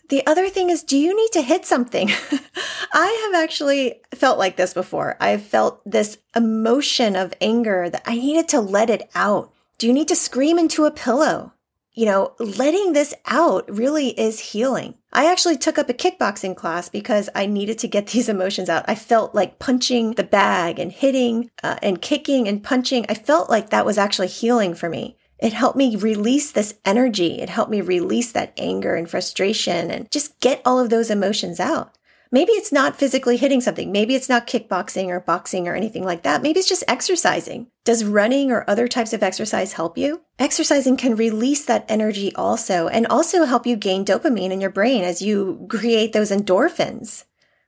The 0.09 0.25
other 0.27 0.49
thing 0.49 0.69
is, 0.69 0.83
do 0.83 0.97
you 0.97 1.15
need 1.15 1.31
to 1.33 1.41
hit 1.41 1.65
something? 1.65 2.09
I 2.93 3.31
have 3.31 3.43
actually 3.43 4.01
felt 4.13 4.37
like 4.37 4.57
this 4.57 4.73
before. 4.73 5.15
I've 5.19 5.43
felt 5.43 5.81
this 5.89 6.17
emotion 6.35 7.15
of 7.15 7.33
anger 7.39 7.89
that 7.89 8.03
I 8.05 8.15
needed 8.15 8.49
to 8.49 8.61
let 8.61 8.89
it 8.89 9.09
out. 9.15 9.52
Do 9.83 9.87
you 9.87 9.93
need 9.93 10.07
to 10.07 10.15
scream 10.15 10.57
into 10.57 10.85
a 10.85 10.91
pillow? 10.91 11.51
You 11.91 12.05
know, 12.05 12.35
letting 12.39 12.93
this 12.93 13.13
out 13.25 13.69
really 13.69 14.17
is 14.17 14.39
healing. 14.39 14.97
I 15.11 15.29
actually 15.29 15.57
took 15.57 15.77
up 15.77 15.89
a 15.89 15.93
kickboxing 15.93 16.55
class 16.55 16.87
because 16.87 17.29
I 17.35 17.47
needed 17.47 17.79
to 17.79 17.89
get 17.89 18.07
these 18.13 18.29
emotions 18.29 18.69
out. 18.69 18.85
I 18.87 18.95
felt 18.95 19.35
like 19.35 19.59
punching 19.59 20.11
the 20.11 20.23
bag 20.23 20.79
and 20.79 20.89
hitting 20.89 21.51
uh, 21.63 21.79
and 21.81 22.01
kicking 22.01 22.47
and 22.47 22.63
punching. 22.63 23.05
I 23.09 23.13
felt 23.13 23.49
like 23.49 23.71
that 23.71 23.85
was 23.85 23.97
actually 23.97 24.29
healing 24.29 24.73
for 24.73 24.87
me. 24.87 25.17
It 25.37 25.51
helped 25.51 25.75
me 25.75 25.97
release 25.97 26.53
this 26.53 26.75
energy. 26.85 27.41
It 27.41 27.49
helped 27.49 27.69
me 27.69 27.81
release 27.81 28.31
that 28.31 28.53
anger 28.55 28.95
and 28.95 29.09
frustration 29.09 29.91
and 29.91 30.09
just 30.11 30.39
get 30.39 30.61
all 30.63 30.79
of 30.79 30.91
those 30.91 31.11
emotions 31.11 31.59
out. 31.59 31.97
Maybe 32.33 32.51
it's 32.53 32.71
not 32.71 32.95
physically 32.95 33.37
hitting 33.37 33.61
something. 33.61 33.91
Maybe 33.91 34.15
it's 34.15 34.27
not 34.27 34.47
kickboxing 34.47 35.09
or 35.09 35.19
boxing 35.19 35.67
or 35.67 35.75
anything 35.75 36.03
like 36.03 36.23
that. 36.23 36.41
Maybe 36.41 36.59
it's 36.59 36.67
just 36.67 36.83
exercising. 36.87 37.67
Does 37.85 38.03
running 38.03 38.51
or 38.51 38.67
other 38.67 38.87
types 38.87 39.13
of 39.13 39.21
exercise 39.21 39.73
help 39.73 39.99
you? 39.99 40.21
Exercising 40.39 40.97
can 40.97 41.15
release 41.15 41.63
that 41.65 41.85
energy 41.87 42.33
also 42.33 42.87
and 42.87 43.05
also 43.05 43.45
help 43.45 43.67
you 43.67 43.75
gain 43.75 44.03
dopamine 44.03 44.49
in 44.49 44.59
your 44.59 44.71
brain 44.71 45.03
as 45.03 45.21
you 45.21 45.67
create 45.69 46.11
those 46.11 46.31
endorphins 46.31 47.25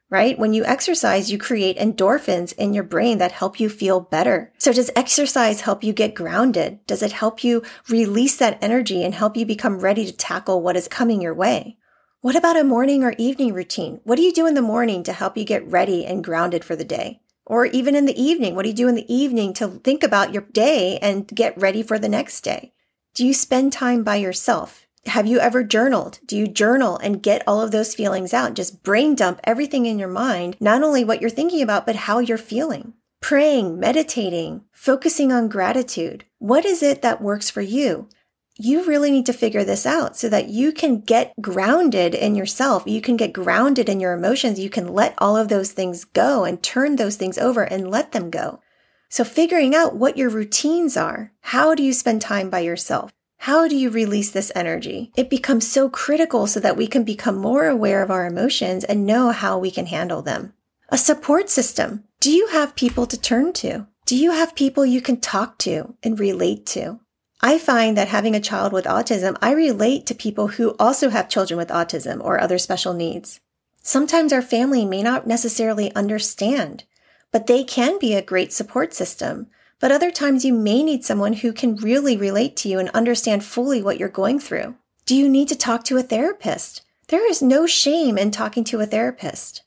right? 0.10 0.38
When 0.38 0.54
you 0.54 0.64
exercise, 0.66 1.32
you 1.32 1.38
create 1.38 1.78
endorphins 1.78 2.54
in 2.54 2.74
your 2.74 2.84
brain 2.84 3.18
that 3.18 3.32
help 3.32 3.60
you 3.60 3.70
feel 3.70 4.00
better. 4.00 4.54
So 4.58 4.72
does 4.72 4.92
exercise 4.96 5.62
help 5.62 5.84
you 5.84 5.94
get 5.94 6.14
grounded? 6.14 6.86
Does 6.86 7.02
it 7.02 7.12
help 7.12 7.44
you 7.44 7.64
release 7.90 8.38
that 8.38 8.60
energy 8.62 9.04
and 9.04 9.14
help 9.14 9.36
you 9.36 9.46
become 9.46 9.80
ready 9.80 10.06
to 10.06 10.16
tackle 10.16 10.62
what 10.62 10.78
is 10.78 10.88
coming 10.88 11.22
your 11.22 11.34
way? 11.34 11.78
What 12.25 12.36
about 12.36 12.58
a 12.58 12.63
morning 12.63 13.03
or 13.03 13.13
evening 13.20 13.53
routine? 13.53 14.01
What 14.03 14.15
do 14.15 14.24
you 14.24 14.34
do 14.34 14.48
in 14.48 14.55
the 14.55 14.62
morning 14.63 15.03
to 15.03 15.13
help 15.13 15.38
you 15.38 15.46
get 15.46 15.63
ready 15.70 16.08
and 16.08 16.24
grounded 16.24 16.65
for 16.65 16.75
the 16.75 16.84
day? 16.84 17.20
Or 17.46 17.67
even 17.67 17.94
in 17.94 18.08
the 18.08 18.20
evening, 18.20 18.55
what 18.55 18.63
do 18.63 18.70
you 18.70 18.74
do 18.74 18.88
in 18.88 18.96
the 18.96 19.13
evening 19.13 19.53
to 19.53 19.67
think 19.67 20.01
about 20.01 20.34
your 20.34 20.41
day 20.41 20.98
and 21.03 21.27
get 21.27 21.55
ready 21.55 21.84
for 21.84 22.00
the 22.00 22.10
next 22.10 22.41
day? 22.41 22.74
Do 23.13 23.27
you 23.27 23.32
spend 23.32 23.74
time 23.74 24.03
by 24.03 24.15
yourself? 24.15 24.88
Have 25.05 25.27
you 25.27 25.38
ever 25.38 25.63
journaled? 25.63 26.18
Do 26.25 26.35
you 26.35 26.48
journal 26.48 26.98
and 26.98 27.22
get 27.22 27.44
all 27.46 27.61
of 27.61 27.70
those 27.70 27.94
feelings 27.94 28.33
out? 28.33 28.55
Just 28.55 28.81
brain 28.81 29.14
dump 29.14 29.40
everything 29.44 29.85
in 29.85 30.00
your 30.00 30.09
mind, 30.09 30.57
not 30.59 30.81
only 30.81 31.05
what 31.05 31.22
you're 31.22 31.29
thinking 31.29 31.61
about, 31.61 31.85
but 31.85 31.96
how 31.96 32.18
you're 32.18 32.40
feeling. 32.40 32.96
Praying, 33.22 33.79
meditating, 33.79 34.64
focusing 34.72 35.31
on 35.31 35.48
gratitude. 35.48 36.25
What 36.40 36.66
is 36.66 36.81
it 36.81 37.03
that 37.03 37.22
works 37.22 37.51
for 37.51 37.61
you? 37.61 38.09
You 38.57 38.85
really 38.85 39.11
need 39.11 39.25
to 39.25 39.33
figure 39.33 39.63
this 39.63 39.85
out 39.85 40.15
so 40.15 40.29
that 40.29 40.48
you 40.48 40.72
can 40.72 41.01
get 41.01 41.33
grounded 41.41 42.15
in 42.15 42.35
yourself. 42.35 42.83
You 42.85 43.01
can 43.01 43.18
get 43.18 43.33
grounded 43.33 43.89
in 43.89 44.00
your 44.00 44.13
emotions. 44.13 44.59
You 44.59 44.70
can 44.70 44.87
let 44.87 45.13
all 45.18 45.35
of 45.35 45.50
those 45.50 45.72
things 45.72 46.05
go 46.05 46.46
and 46.46 46.63
turn 46.63 46.96
those 46.96 47.18
things 47.18 47.37
over 47.37 47.63
and 47.63 47.91
let 47.91 48.13
them 48.13 48.29
go. 48.29 48.61
So 49.09 49.24
figuring 49.24 49.75
out 49.75 49.96
what 49.96 50.18
your 50.18 50.29
routines 50.29 50.96
are. 50.96 51.31
How 51.41 51.75
do 51.75 51.83
you 51.83 51.94
spend 51.94 52.22
time 52.22 52.50
by 52.50 52.59
yourself? 52.59 53.11
How 53.39 53.68
do 53.68 53.75
you 53.75 53.89
release 53.89 54.31
this 54.31 54.51
energy? 54.55 55.11
It 55.15 55.29
becomes 55.29 55.68
so 55.70 55.89
critical 55.89 56.48
so 56.48 56.59
that 56.61 56.77
we 56.77 56.87
can 56.87 57.03
become 57.03 57.35
more 57.37 57.68
aware 57.68 58.01
of 58.01 58.09
our 58.09 58.25
emotions 58.25 58.83
and 58.83 59.05
know 59.05 59.31
how 59.31 59.57
we 59.57 59.70
can 59.70 59.85
handle 59.85 60.22
them. 60.22 60.53
A 60.89 60.98
support 60.98 61.50
system. 61.50 62.05
Do 62.20 62.31
you 62.31 62.48
have 62.48 62.75
people 62.75 63.05
to 63.05 63.20
turn 63.20 63.53
to? 63.53 63.87
Do 64.05 64.15
you 64.15 64.31
have 64.31 64.55
people 64.55 64.85
you 64.85 65.01
can 65.01 65.20
talk 65.20 65.57
to 65.59 65.96
and 66.01 66.20
relate 66.20 66.65
to? 66.68 67.00
I 67.42 67.58
find 67.58 67.98
that 67.98 68.08
having 68.08 68.36
a 68.36 68.40
child 68.40 68.74
with 68.74 68.86
autism, 68.86 69.38
I 69.42 69.52
relate 69.52 70.06
to 70.08 70.16
people 70.16 70.48
who 70.48 70.76
also 70.80 71.10
have 71.10 71.30
children 71.30 71.58
with 71.58 71.70
autism 71.70 72.24
or 72.24 72.40
other 72.40 72.58
special 72.58 72.94
needs. 72.94 73.40
Sometimes 73.82 74.34
our 74.34 74.42
family 74.42 74.86
may 74.86 75.04
not 75.04 75.28
necessarily 75.28 75.94
understand, 75.94 76.86
but 77.32 77.48
they 77.48 77.64
can 77.64 78.00
be 78.00 78.16
a 78.16 78.22
great 78.22 78.52
support 78.52 78.94
system. 78.94 79.48
But 79.80 79.92
other 79.92 80.10
times 80.10 80.46
you 80.46 80.54
may 80.54 80.82
need 80.82 81.04
someone 81.04 81.34
who 81.34 81.52
can 81.52 81.76
really 81.76 82.18
relate 82.18 82.56
to 82.58 82.70
you 82.70 82.80
and 82.80 82.90
understand 82.90 83.44
fully 83.44 83.84
what 83.84 84.00
you're 84.00 84.10
going 84.10 84.40
through. 84.40 84.76
Do 85.06 85.16
you 85.16 85.30
need 85.30 85.50
to 85.50 85.56
talk 85.56 85.84
to 85.84 85.98
a 85.98 86.04
therapist? 86.04 86.82
There 87.10 87.30
is 87.30 87.42
no 87.42 87.68
shame 87.68 88.18
in 88.18 88.32
talking 88.32 88.64
to 88.64 88.80
a 88.80 88.88
therapist. 88.88 89.62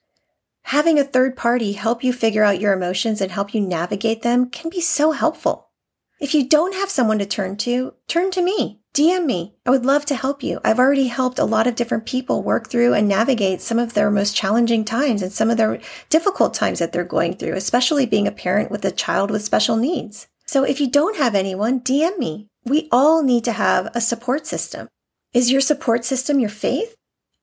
Having 0.63 0.99
a 0.99 1.05
third 1.05 1.37
party 1.37 1.73
help 1.73 2.03
you 2.03 2.13
figure 2.13 2.43
out 2.43 2.61
your 2.61 2.73
emotions 2.73 3.21
and 3.21 3.31
help 3.31 3.55
you 3.55 3.61
navigate 3.61 4.23
them 4.23 4.51
can 4.51 4.71
be 4.71 4.81
so 4.81 5.13
helpful. 5.13 5.68
If 6.21 6.35
you 6.35 6.49
don't 6.49 6.75
have 6.75 6.91
someone 6.91 7.21
to 7.21 7.27
turn 7.27 7.57
to, 7.59 7.95
turn 8.09 8.33
to 8.33 8.43
me. 8.43 8.81
DM 8.93 9.25
me. 9.25 9.55
I 9.65 9.71
would 9.71 9.87
love 9.87 10.05
to 10.07 10.17
help 10.17 10.43
you. 10.43 10.61
I've 10.65 10.81
already 10.81 11.07
helped 11.07 11.39
a 11.39 11.45
lot 11.45 11.69
of 11.69 11.77
different 11.77 12.07
people 12.07 12.43
work 12.43 12.69
through 12.69 12.95
and 12.95 13.07
navigate 13.07 13.61
some 13.61 13.79
of 13.79 13.95
their 13.95 14.11
most 14.11 14.35
challenging 14.35 14.85
times 14.85 15.23
and 15.23 15.33
some 15.33 15.49
of 15.49 15.57
their 15.57 15.79
difficult 16.11 16.55
times 16.55 16.81
that 16.81 16.93
they're 16.93 17.05
going 17.05 17.37
through, 17.37 17.53
especially 17.53 18.05
being 18.05 18.27
a 18.27 18.33
parent 18.33 18.69
with 18.69 18.85
a 18.85 18.91
child 18.91 19.31
with 19.31 19.45
special 19.45 19.77
needs. 19.77 20.27
So 20.45 20.65
if 20.65 20.81
you 20.81 20.91
don't 20.91 21.17
have 21.17 21.37
anyone, 21.37 21.81
DM 21.81 22.19
me. 22.19 22.49
We 22.65 22.89
all 22.91 23.23
need 23.23 23.45
to 23.45 23.53
have 23.53 23.89
a 23.95 24.01
support 24.01 24.45
system. 24.45 24.89
Is 25.33 25.53
your 25.53 25.61
support 25.61 26.05
system 26.05 26.41
your 26.41 26.51
faith? 26.51 26.97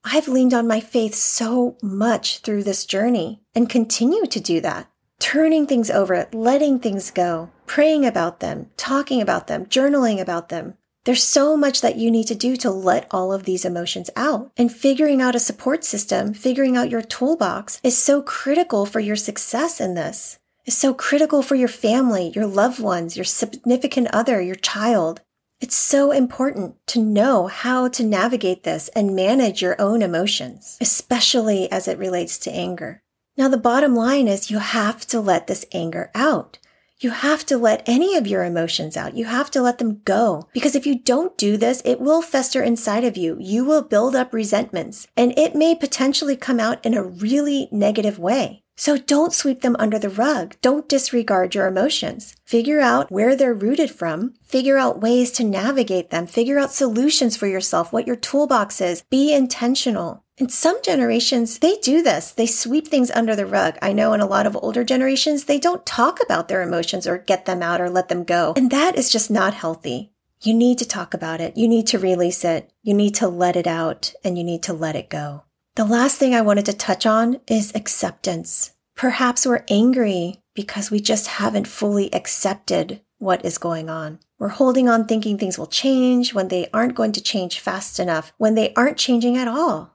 I've 0.03 0.27
leaned 0.27 0.53
on 0.53 0.67
my 0.67 0.81
faith 0.81 1.15
so 1.15 1.77
much 1.81 2.39
through 2.39 2.63
this 2.63 2.85
journey 2.85 3.41
and 3.55 3.69
continue 3.69 4.25
to 4.25 4.39
do 4.41 4.59
that 4.59 4.89
turning 5.25 5.65
things 5.65 5.89
over, 5.89 6.27
letting 6.33 6.77
things 6.77 7.09
go, 7.09 7.49
praying 7.65 8.05
about 8.05 8.41
them, 8.41 8.69
talking 8.77 9.19
about 9.23 9.47
them, 9.47 9.65
journaling 9.65 10.21
about 10.21 10.49
them. 10.49 10.75
There's 11.05 11.23
so 11.23 11.57
much 11.57 11.81
that 11.81 11.95
you 11.95 12.11
need 12.11 12.27
to 12.27 12.35
do 12.35 12.55
to 12.57 12.69
let 12.69 13.07
all 13.09 13.33
of 13.33 13.43
these 13.43 13.65
emotions 13.65 14.11
out. 14.15 14.51
And 14.55 14.71
figuring 14.71 15.23
out 15.23 15.33
a 15.33 15.39
support 15.39 15.83
system, 15.83 16.35
figuring 16.35 16.77
out 16.77 16.91
your 16.91 17.01
toolbox 17.01 17.79
is 17.83 17.97
so 17.97 18.21
critical 18.21 18.85
for 18.85 18.99
your 18.99 19.15
success 19.15 19.81
in 19.81 19.95
this. 19.95 20.37
It's 20.63 20.77
so 20.77 20.93
critical 20.93 21.41
for 21.41 21.55
your 21.55 21.69
family, 21.69 22.31
your 22.35 22.45
loved 22.45 22.79
ones, 22.79 23.17
your 23.17 23.25
significant 23.25 24.09
other, 24.13 24.39
your 24.39 24.53
child. 24.53 25.21
It's 25.59 25.75
so 25.75 26.11
important 26.11 26.75
to 26.89 27.01
know 27.01 27.47
how 27.47 27.87
to 27.87 28.03
navigate 28.03 28.61
this 28.61 28.89
and 28.89 29.15
manage 29.15 29.59
your 29.59 29.75
own 29.81 30.03
emotions, 30.03 30.77
especially 30.79 31.71
as 31.71 31.87
it 31.87 31.97
relates 31.97 32.37
to 32.39 32.51
anger. 32.51 33.01
Now, 33.37 33.49
the 33.49 33.57
bottom 33.57 33.95
line 33.95 34.27
is 34.27 34.49
you 34.49 34.59
have 34.59 35.05
to 35.07 35.19
let 35.19 35.47
this 35.47 35.65
anger 35.73 36.09
out. 36.15 36.57
You 36.99 37.09
have 37.09 37.45
to 37.47 37.57
let 37.57 37.83
any 37.85 38.15
of 38.15 38.25
your 38.25 38.45
emotions 38.45 38.95
out. 38.95 39.17
You 39.17 39.25
have 39.25 39.51
to 39.51 39.61
let 39.61 39.79
them 39.79 40.01
go. 40.05 40.47
Because 40.53 40.75
if 40.75 40.87
you 40.87 40.97
don't 40.97 41.37
do 41.37 41.57
this, 41.57 41.81
it 41.83 41.99
will 41.99 42.21
fester 42.21 42.63
inside 42.63 43.03
of 43.03 43.17
you. 43.17 43.37
You 43.39 43.65
will 43.65 43.81
build 43.81 44.15
up 44.15 44.33
resentments 44.33 45.07
and 45.17 45.37
it 45.37 45.55
may 45.55 45.75
potentially 45.75 46.37
come 46.37 46.59
out 46.59 46.83
in 46.85 46.93
a 46.93 47.03
really 47.03 47.67
negative 47.71 48.17
way. 48.17 48.63
So 48.77 48.97
don't 48.97 49.33
sweep 49.33 49.61
them 49.61 49.75
under 49.79 49.99
the 49.99 50.09
rug. 50.09 50.55
Don't 50.61 50.89
disregard 50.89 51.55
your 51.55 51.67
emotions. 51.67 52.35
Figure 52.43 52.81
out 52.81 53.09
where 53.09 53.35
they're 53.35 53.53
rooted 53.53 53.89
from. 53.91 54.33
Figure 54.43 54.77
out 54.77 55.01
ways 55.01 55.31
to 55.33 55.45
navigate 55.45 56.09
them. 56.09 56.27
Figure 56.27 56.59
out 56.59 56.73
solutions 56.73 57.37
for 57.37 57.47
yourself, 57.47 57.93
what 57.93 58.07
your 58.07 58.17
toolbox 58.17 58.81
is. 58.81 59.03
Be 59.09 59.33
intentional. 59.33 60.24
In 60.37 60.49
some 60.49 60.81
generations, 60.83 61.59
they 61.59 61.77
do 61.77 62.01
this. 62.01 62.31
They 62.31 62.45
sweep 62.45 62.89
things 62.89 63.09
under 63.11 63.37
the 63.37 63.45
rug. 63.45 63.77
I 63.81 63.93
know 63.93 64.11
in 64.11 64.19
a 64.19 64.25
lot 64.25 64.45
of 64.45 64.57
older 64.61 64.83
generations, 64.83 65.45
they 65.45 65.59
don't 65.59 65.85
talk 65.85 66.19
about 66.21 66.49
their 66.49 66.61
emotions 66.61 67.07
or 67.07 67.17
get 67.17 67.45
them 67.45 67.63
out 67.63 67.79
or 67.79 67.89
let 67.89 68.09
them 68.09 68.25
go. 68.25 68.53
And 68.57 68.69
that 68.69 68.97
is 68.97 69.09
just 69.09 69.31
not 69.31 69.53
healthy. 69.53 70.11
You 70.41 70.53
need 70.53 70.77
to 70.79 70.87
talk 70.87 71.13
about 71.13 71.39
it. 71.39 71.55
You 71.55 71.69
need 71.69 71.87
to 71.87 71.99
release 71.99 72.43
it. 72.43 72.69
You 72.83 72.93
need 72.93 73.15
to 73.15 73.29
let 73.29 73.55
it 73.55 73.65
out 73.65 74.13
and 74.25 74.37
you 74.37 74.43
need 74.43 74.61
to 74.63 74.73
let 74.73 74.97
it 74.97 75.09
go. 75.09 75.43
The 75.75 75.85
last 75.85 76.17
thing 76.17 76.35
I 76.35 76.41
wanted 76.41 76.65
to 76.65 76.73
touch 76.73 77.05
on 77.05 77.39
is 77.47 77.71
acceptance. 77.73 78.73
Perhaps 78.93 79.45
we're 79.45 79.63
angry 79.69 80.41
because 80.53 80.91
we 80.91 80.99
just 80.99 81.27
haven't 81.27 81.67
fully 81.67 82.13
accepted 82.13 82.99
what 83.19 83.45
is 83.45 83.57
going 83.57 83.89
on. 83.89 84.19
We're 84.37 84.49
holding 84.49 84.89
on 84.89 85.05
thinking 85.05 85.37
things 85.37 85.57
will 85.57 85.67
change 85.67 86.33
when 86.33 86.49
they 86.49 86.67
aren't 86.73 86.95
going 86.95 87.13
to 87.13 87.21
change 87.21 87.61
fast 87.61 88.01
enough, 88.01 88.33
when 88.37 88.55
they 88.55 88.73
aren't 88.73 88.97
changing 88.97 89.37
at 89.37 89.47
all. 89.47 89.94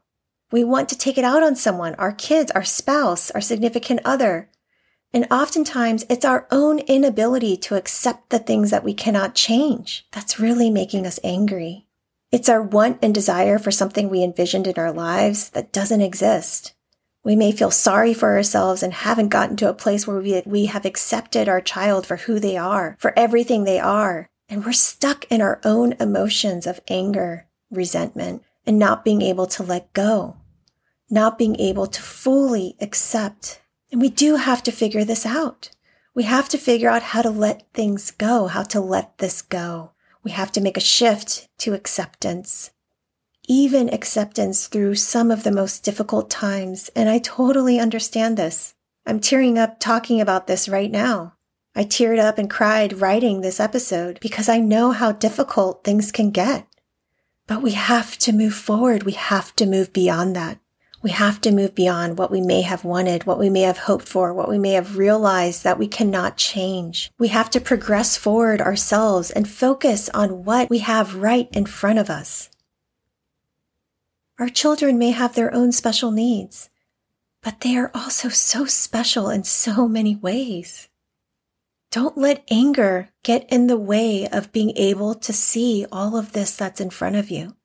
We 0.52 0.64
want 0.64 0.88
to 0.88 0.98
take 0.98 1.16
it 1.16 1.24
out 1.24 1.42
on 1.42 1.54
someone, 1.54 1.94
our 1.94 2.12
kids, 2.12 2.50
our 2.52 2.64
spouse, 2.64 3.30
our 3.30 3.40
significant 3.40 4.00
other. 4.04 4.50
And 5.12 5.26
oftentimes 5.30 6.04
it's 6.08 6.24
our 6.24 6.46
own 6.50 6.80
inability 6.80 7.56
to 7.58 7.76
accept 7.76 8.30
the 8.30 8.38
things 8.38 8.70
that 8.70 8.84
we 8.84 8.94
cannot 8.94 9.34
change 9.34 10.06
that's 10.12 10.40
really 10.40 10.70
making 10.70 11.06
us 11.06 11.20
angry. 11.22 11.86
It's 12.32 12.48
our 12.48 12.62
want 12.62 12.98
and 13.02 13.12
desire 13.12 13.58
for 13.58 13.70
something 13.70 14.08
we 14.08 14.22
envisioned 14.22 14.66
in 14.66 14.74
our 14.76 14.92
lives 14.92 15.50
that 15.50 15.72
doesn't 15.72 16.00
exist. 16.00 16.74
We 17.24 17.36
may 17.36 17.52
feel 17.52 17.70
sorry 17.70 18.14
for 18.14 18.36
ourselves 18.36 18.82
and 18.82 18.92
haven't 18.92 19.28
gotten 19.28 19.56
to 19.58 19.68
a 19.68 19.74
place 19.74 20.06
where 20.06 20.20
we, 20.20 20.42
we 20.46 20.66
have 20.66 20.84
accepted 20.84 21.48
our 21.48 21.60
child 21.60 22.06
for 22.06 22.16
who 22.16 22.40
they 22.40 22.56
are, 22.56 22.96
for 22.98 23.12
everything 23.16 23.64
they 23.64 23.78
are. 23.78 24.28
And 24.48 24.64
we're 24.64 24.72
stuck 24.72 25.26
in 25.30 25.40
our 25.40 25.60
own 25.64 25.94
emotions 26.00 26.66
of 26.66 26.80
anger, 26.88 27.46
resentment, 27.70 28.42
and 28.66 28.78
not 28.78 29.04
being 29.04 29.22
able 29.22 29.46
to 29.46 29.62
let 29.62 29.92
go, 29.92 30.36
not 31.10 31.38
being 31.38 31.58
able 31.58 31.86
to 31.86 32.02
fully 32.02 32.76
accept. 32.80 33.60
And 33.90 34.00
we 34.00 34.08
do 34.08 34.36
have 34.36 34.62
to 34.64 34.72
figure 34.72 35.04
this 35.04 35.26
out. 35.26 35.70
We 36.14 36.24
have 36.24 36.48
to 36.50 36.58
figure 36.58 36.90
out 36.90 37.02
how 37.02 37.22
to 37.22 37.30
let 37.30 37.72
things 37.72 38.10
go, 38.10 38.46
how 38.46 38.62
to 38.64 38.80
let 38.80 39.18
this 39.18 39.42
go. 39.42 39.92
We 40.22 40.32
have 40.32 40.52
to 40.52 40.60
make 40.60 40.76
a 40.76 40.80
shift 40.80 41.48
to 41.58 41.74
acceptance, 41.74 42.72
even 43.48 43.92
acceptance 43.92 44.66
through 44.66 44.96
some 44.96 45.30
of 45.30 45.44
the 45.44 45.52
most 45.52 45.82
difficult 45.82 46.28
times. 46.28 46.90
And 46.94 47.08
I 47.08 47.18
totally 47.18 47.78
understand 47.78 48.36
this. 48.36 48.74
I'm 49.06 49.20
tearing 49.20 49.58
up 49.58 49.80
talking 49.80 50.20
about 50.20 50.46
this 50.46 50.68
right 50.68 50.90
now. 50.90 51.34
I 51.74 51.84
teared 51.84 52.18
up 52.18 52.36
and 52.36 52.50
cried 52.50 53.00
writing 53.00 53.40
this 53.40 53.60
episode 53.60 54.18
because 54.20 54.48
I 54.48 54.58
know 54.58 54.90
how 54.90 55.12
difficult 55.12 55.84
things 55.84 56.12
can 56.12 56.30
get. 56.30 56.66
But 57.46 57.62
we 57.62 57.72
have 57.72 58.18
to 58.18 58.32
move 58.32 58.54
forward. 58.54 59.04
We 59.04 59.12
have 59.12 59.54
to 59.56 59.66
move 59.66 59.92
beyond 59.92 60.36
that. 60.36 60.58
We 61.02 61.10
have 61.10 61.40
to 61.42 61.50
move 61.50 61.74
beyond 61.74 62.18
what 62.18 62.30
we 62.30 62.42
may 62.42 62.60
have 62.60 62.84
wanted, 62.84 63.24
what 63.24 63.38
we 63.38 63.48
may 63.48 63.62
have 63.62 63.78
hoped 63.78 64.06
for, 64.06 64.34
what 64.34 64.50
we 64.50 64.58
may 64.58 64.72
have 64.72 64.98
realized 64.98 65.64
that 65.64 65.78
we 65.78 65.88
cannot 65.88 66.36
change. 66.36 67.10
We 67.18 67.28
have 67.28 67.48
to 67.50 67.60
progress 67.60 68.18
forward 68.18 68.60
ourselves 68.60 69.30
and 69.30 69.48
focus 69.48 70.10
on 70.10 70.44
what 70.44 70.68
we 70.68 70.80
have 70.80 71.14
right 71.14 71.48
in 71.52 71.64
front 71.64 71.98
of 71.98 72.10
us. 72.10 72.50
Our 74.38 74.50
children 74.50 74.98
may 74.98 75.10
have 75.10 75.34
their 75.34 75.54
own 75.54 75.72
special 75.72 76.10
needs, 76.10 76.68
but 77.42 77.60
they 77.60 77.76
are 77.76 77.90
also 77.94 78.28
so 78.28 78.66
special 78.66 79.30
in 79.30 79.44
so 79.44 79.88
many 79.88 80.16
ways. 80.16 80.88
Don't 81.90 82.18
let 82.18 82.44
anger 82.50 83.08
get 83.22 83.50
in 83.50 83.66
the 83.66 83.78
way 83.78 84.28
of 84.28 84.52
being 84.52 84.76
able 84.76 85.14
to 85.14 85.32
see 85.32 85.86
all 85.90 86.16
of 86.16 86.32
this 86.32 86.54
that's 86.56 86.80
in 86.80 86.90
front 86.90 87.16
of 87.16 87.30
you. 87.30 87.56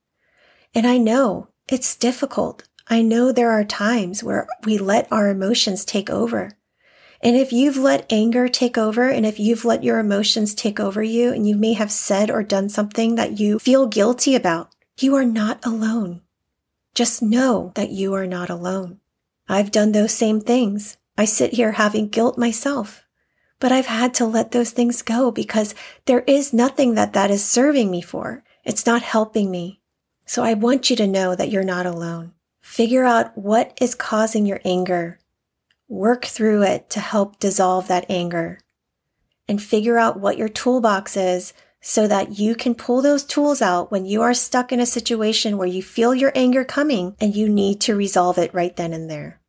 And 0.73 0.87
I 0.87 0.97
know 0.97 1.49
it's 1.67 1.95
difficult. 1.95 2.63
I 2.87 3.01
know 3.01 3.31
there 3.31 3.51
are 3.51 3.63
times 3.63 4.23
where 4.23 4.47
we 4.63 4.77
let 4.77 5.11
our 5.11 5.29
emotions 5.29 5.85
take 5.85 6.09
over. 6.09 6.51
And 7.21 7.35
if 7.35 7.51
you've 7.51 7.77
let 7.77 8.11
anger 8.11 8.47
take 8.47 8.77
over 8.77 9.09
and 9.09 9.25
if 9.25 9.39
you've 9.39 9.65
let 9.65 9.83
your 9.83 9.97
emotions 9.97 10.53
take 10.53 10.79
over 10.79 11.01
you 11.01 11.33
and 11.33 11.47
you 11.47 11.55
may 11.55 11.73
have 11.73 11.91
said 11.91 12.29
or 12.29 12.43
done 12.43 12.69
something 12.69 13.15
that 13.15 13.39
you 13.39 13.57
feel 13.57 13.87
guilty 13.87 14.35
about, 14.35 14.75
you 14.99 15.15
are 15.15 15.25
not 15.25 15.65
alone. 15.65 16.21
Just 16.93 17.23
know 17.23 17.71
that 17.73 17.89
you 17.89 18.13
are 18.13 18.27
not 18.27 18.51
alone. 18.51 18.99
I've 19.49 19.71
done 19.71 19.91
those 19.91 20.11
same 20.11 20.39
things. 20.39 20.97
I 21.17 21.25
sit 21.25 21.53
here 21.53 21.73
having 21.73 22.09
guilt 22.09 22.37
myself, 22.37 23.03
but 23.59 23.71
I've 23.71 23.87
had 23.87 24.13
to 24.15 24.25
let 24.25 24.51
those 24.51 24.71
things 24.71 25.01
go 25.01 25.31
because 25.31 25.73
there 26.05 26.21
is 26.21 26.53
nothing 26.53 26.93
that 26.93 27.13
that 27.13 27.31
is 27.31 27.43
serving 27.43 27.89
me 27.89 28.01
for. 28.01 28.43
It's 28.63 28.85
not 28.85 29.01
helping 29.01 29.49
me. 29.49 29.81
So 30.27 30.43
I 30.43 30.53
want 30.53 30.89
you 30.89 30.95
to 30.97 31.07
know 31.07 31.35
that 31.35 31.49
you're 31.49 31.63
not 31.63 31.85
alone. 31.85 32.33
Figure 32.75 33.05
out 33.05 33.37
what 33.37 33.71
is 33.79 33.95
causing 33.95 34.45
your 34.45 34.59
anger. 34.65 35.17
Work 35.87 36.25
through 36.25 36.63
it 36.63 36.89
to 36.89 36.99
help 36.99 37.39
dissolve 37.39 37.87
that 37.87 38.05
anger. 38.09 38.59
And 39.47 39.63
figure 39.63 39.97
out 39.97 40.19
what 40.19 40.37
your 40.37 40.49
toolbox 40.49 41.15
is 41.15 41.53
so 41.79 42.05
that 42.05 42.37
you 42.37 42.53
can 42.53 42.75
pull 42.75 43.01
those 43.01 43.23
tools 43.23 43.61
out 43.61 43.93
when 43.93 44.05
you 44.05 44.23
are 44.23 44.33
stuck 44.33 44.73
in 44.73 44.81
a 44.81 44.85
situation 44.85 45.57
where 45.57 45.69
you 45.69 45.81
feel 45.81 46.13
your 46.13 46.33
anger 46.35 46.65
coming 46.65 47.15
and 47.21 47.33
you 47.33 47.47
need 47.47 47.79
to 47.79 47.95
resolve 47.95 48.37
it 48.37 48.53
right 48.53 48.75
then 48.75 48.91
and 48.91 49.09
there. 49.09 49.39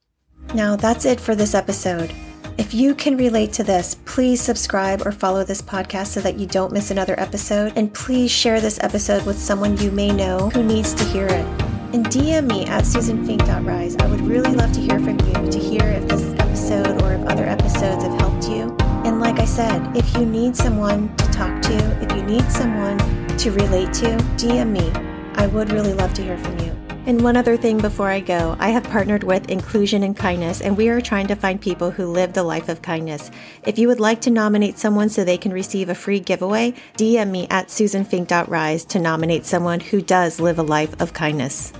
Now, 0.54 0.76
that's 0.76 1.04
it 1.04 1.18
for 1.18 1.34
this 1.34 1.52
episode. 1.52 2.14
If 2.58 2.74
you 2.74 2.94
can 2.94 3.16
relate 3.16 3.52
to 3.54 3.64
this, 3.64 3.96
please 4.04 4.40
subscribe 4.40 5.04
or 5.04 5.10
follow 5.10 5.42
this 5.42 5.62
podcast 5.62 6.06
so 6.06 6.20
that 6.20 6.38
you 6.38 6.46
don't 6.46 6.72
miss 6.72 6.92
another 6.92 7.18
episode. 7.18 7.72
And 7.74 7.92
please 7.92 8.30
share 8.30 8.60
this 8.60 8.78
episode 8.84 9.26
with 9.26 9.36
someone 9.36 9.76
you 9.78 9.90
may 9.90 10.12
know 10.12 10.48
who 10.50 10.62
needs 10.62 10.94
to 10.94 11.04
hear 11.06 11.26
it 11.26 11.75
and 11.92 12.06
DM 12.06 12.46
me 12.46 12.64
at 12.66 12.84
susanfink.rise. 12.84 13.96
I 13.96 14.06
would 14.06 14.20
really 14.20 14.52
love 14.52 14.72
to 14.72 14.80
hear 14.80 14.98
from 14.98 15.18
you 15.20 15.50
to 15.50 15.58
hear 15.58 15.82
if 15.82 16.08
this 16.08 16.22
episode 16.38 17.02
or 17.02 17.14
if 17.14 17.26
other 17.26 17.44
episodes 17.44 18.02
have 18.04 18.20
helped 18.20 18.48
you. 18.48 18.76
And 19.04 19.20
like 19.20 19.38
I 19.38 19.44
said, 19.44 19.96
if 19.96 20.14
you 20.16 20.26
need 20.26 20.56
someone 20.56 21.14
to 21.16 21.26
talk 21.30 21.62
to, 21.62 21.76
if 22.02 22.12
you 22.12 22.22
need 22.22 22.50
someone 22.50 22.98
to 23.38 23.50
relate 23.50 23.92
to, 23.94 24.16
DM 24.36 24.70
me. 24.70 24.92
I 25.34 25.46
would 25.46 25.70
really 25.72 25.92
love 25.92 26.14
to 26.14 26.22
hear 26.22 26.38
from 26.38 26.58
you. 26.58 26.85
And 27.06 27.22
one 27.22 27.36
other 27.36 27.56
thing 27.56 27.78
before 27.78 28.08
I 28.08 28.18
go, 28.18 28.56
I 28.58 28.70
have 28.70 28.82
partnered 28.82 29.22
with 29.22 29.48
Inclusion 29.48 30.02
and 30.02 30.16
Kindness, 30.16 30.60
and 30.60 30.76
we 30.76 30.88
are 30.88 31.00
trying 31.00 31.28
to 31.28 31.36
find 31.36 31.60
people 31.60 31.92
who 31.92 32.06
live 32.06 32.32
the 32.32 32.42
life 32.42 32.68
of 32.68 32.82
kindness. 32.82 33.30
If 33.64 33.78
you 33.78 33.86
would 33.86 34.00
like 34.00 34.20
to 34.22 34.30
nominate 34.30 34.76
someone 34.76 35.08
so 35.08 35.22
they 35.22 35.38
can 35.38 35.52
receive 35.52 35.88
a 35.88 35.94
free 35.94 36.18
giveaway, 36.18 36.74
DM 36.96 37.30
me 37.30 37.46
at 37.48 37.68
susanfink.rise 37.68 38.84
to 38.86 38.98
nominate 38.98 39.46
someone 39.46 39.78
who 39.78 40.02
does 40.02 40.40
live 40.40 40.58
a 40.58 40.64
life 40.64 41.00
of 41.00 41.12
kindness. 41.12 41.72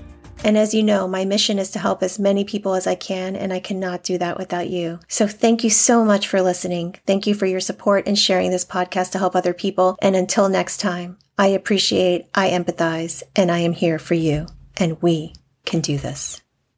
And 0.44 0.56
as 0.56 0.72
you 0.72 0.84
know, 0.84 1.08
my 1.08 1.24
mission 1.24 1.58
is 1.58 1.72
to 1.72 1.80
help 1.80 2.04
as 2.04 2.20
many 2.20 2.44
people 2.44 2.74
as 2.74 2.86
I 2.86 2.94
can, 2.94 3.34
and 3.34 3.52
I 3.52 3.58
cannot 3.58 4.04
do 4.04 4.18
that 4.18 4.38
without 4.38 4.68
you. 4.68 5.00
So 5.08 5.26
thank 5.26 5.64
you 5.64 5.70
so 5.70 6.04
much 6.04 6.28
for 6.28 6.40
listening. 6.40 6.94
Thank 7.04 7.26
you 7.26 7.34
for 7.34 7.46
your 7.46 7.58
support 7.58 8.06
and 8.06 8.16
sharing 8.16 8.52
this 8.52 8.64
podcast 8.64 9.10
to 9.10 9.18
help 9.18 9.34
other 9.34 9.54
people. 9.54 9.98
And 10.00 10.14
until 10.14 10.48
next 10.48 10.76
time, 10.76 11.18
I 11.36 11.48
appreciate, 11.48 12.26
I 12.32 12.50
empathize, 12.50 13.24
and 13.34 13.50
I 13.50 13.58
am 13.58 13.72
here 13.72 13.98
for 13.98 14.14
you. 14.14 14.46
And 14.76 15.00
we 15.02 15.32
can 15.64 15.80
do 15.80 15.98
this. 15.98 16.42